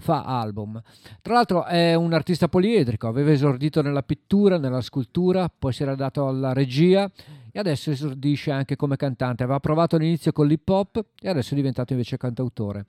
[0.00, 0.80] fa album.
[1.20, 5.94] Tra l'altro è un artista poliedrico, aveva esordito nella pittura, nella scultura, poi si era
[5.94, 7.10] dato alla regia
[7.52, 9.42] e adesso esordisce anche come cantante.
[9.42, 12.86] Aveva provato all'inizio con l'hip hop e adesso è diventato invece cantautore.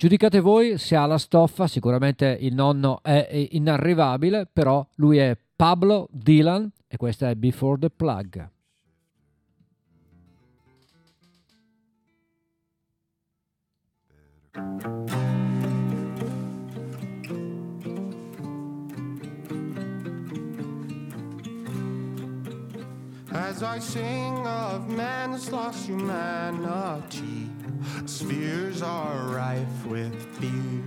[0.00, 6.08] Giudicate voi se ha la stoffa, sicuramente il nonno è inarrivabile, però lui è Pablo
[6.10, 8.48] Dylan e questa è Before the Plug.
[23.32, 27.49] As I sing of man's lost humanity,
[28.06, 30.82] spheres are rife with fear.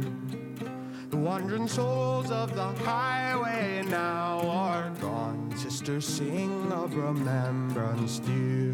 [1.09, 5.55] The wandering souls of the highway now are gone.
[5.55, 8.73] Sisters sing of remembrance dear.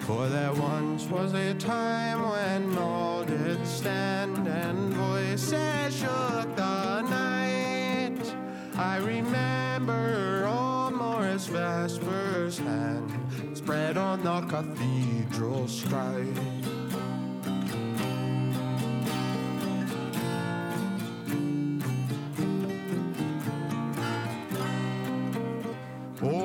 [0.00, 8.34] For there once was a time when all did stand and voices shook the night.
[8.74, 13.12] I remember old Morris Vesper's hand
[13.52, 16.24] spread on the cathedral sky.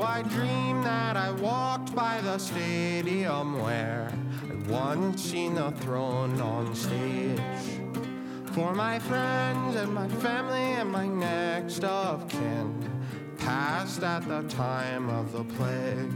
[0.04, 4.12] I dreamed that I walked by the stadium where
[4.50, 7.40] I once seen the throne on stage.
[8.52, 12.92] For my friends and my family and my next of kin
[13.38, 16.12] passed at the time of the plague.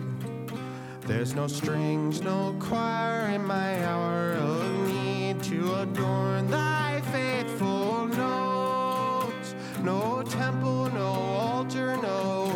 [1.02, 9.56] There's no strings, no choir in my hour of need to adorn thy faithful notes.
[9.82, 12.47] No temple, no altar, no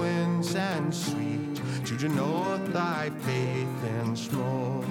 [0.52, 4.84] incense sweet to denote thy faith and smoke.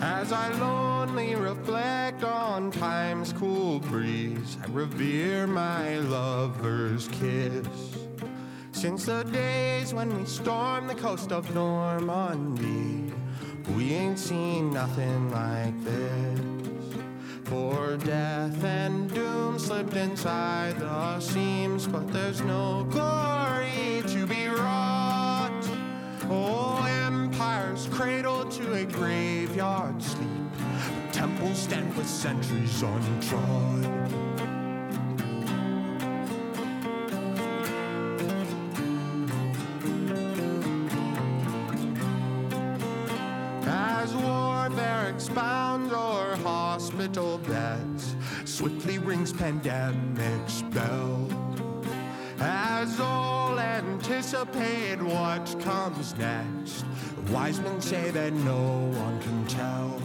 [0.00, 7.68] As I lonely reflect on time's cool breeze, I revere my lover's kiss.
[8.72, 13.05] Since the days when we stormed the coast of Normandy,
[13.74, 16.40] we ain't seen nothing like this.
[17.44, 25.52] For death and doom slipped inside the seams, but there's no glory to be wrought.
[26.28, 30.28] Oh, empires cradled to a graveyard sleep.
[31.12, 34.35] Temples stand with centuries untrod.
[49.06, 51.28] Rings pandemic's bell.
[52.40, 56.84] As all anticipate what comes next,
[57.30, 60.02] wise men say that no one can tell.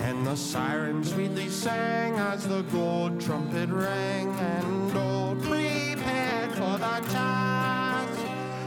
[0.00, 6.98] And the sirens sweetly sang as the gold trumpet rang, and all prepared for the
[7.12, 8.20] task.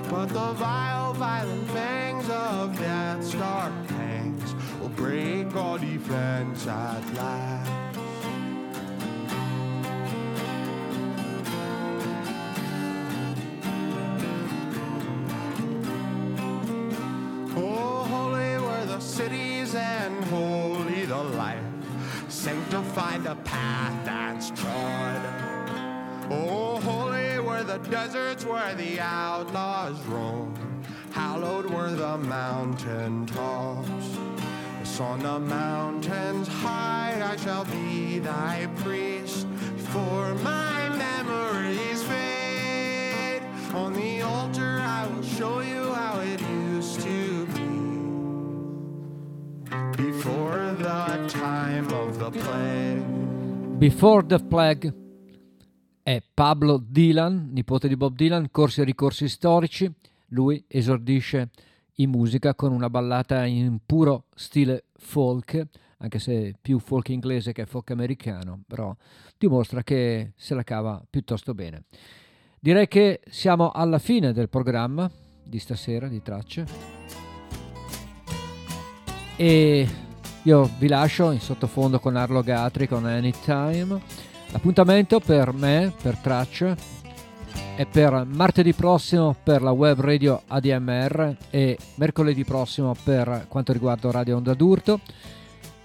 [0.09, 7.56] But the vile, violent fangs of death's dark pangs will break all defense at last.
[23.23, 25.21] The path that's trod.
[26.29, 30.53] Oh, holy were the deserts where the outlaws roam.
[31.11, 34.17] Hallowed were the mountain tops.
[34.99, 39.45] On the mountains high I shall be thy priest.
[39.91, 43.41] For my memories fade.
[43.73, 47.67] On the altar I will show you how it used to be.
[49.97, 52.06] Before the time of.
[53.77, 54.93] Before the Plague
[56.03, 59.89] è Pablo Dylan, nipote di Bob Dylan, corsi e ricorsi storici.
[60.31, 61.51] Lui esordisce
[61.95, 65.67] in musica con una ballata in puro stile folk,
[65.99, 68.93] anche se più folk inglese che folk americano, però
[69.37, 71.83] dimostra che se la cava piuttosto bene.
[72.59, 75.09] Direi che siamo alla fine del programma
[75.43, 76.65] di stasera di tracce
[79.37, 79.87] e
[80.47, 83.99] io vi lascio in sottofondo con Arlo Gatri con Anytime.
[84.51, 86.77] L'appuntamento per me, per tracce,
[87.75, 94.09] è per martedì prossimo per la web radio ADMR e mercoledì prossimo per quanto riguarda
[94.09, 95.01] Radio Onda d'Urto.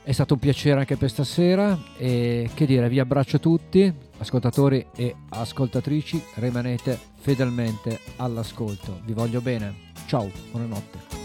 [0.05, 5.13] È stato un piacere anche per stasera e che dire, vi abbraccio tutti, ascoltatori e
[5.31, 9.01] ascoltatrici, rimanete fedelmente all'ascolto.
[9.05, 9.91] Vi voglio bene.
[10.07, 11.22] Ciao, buonanotte.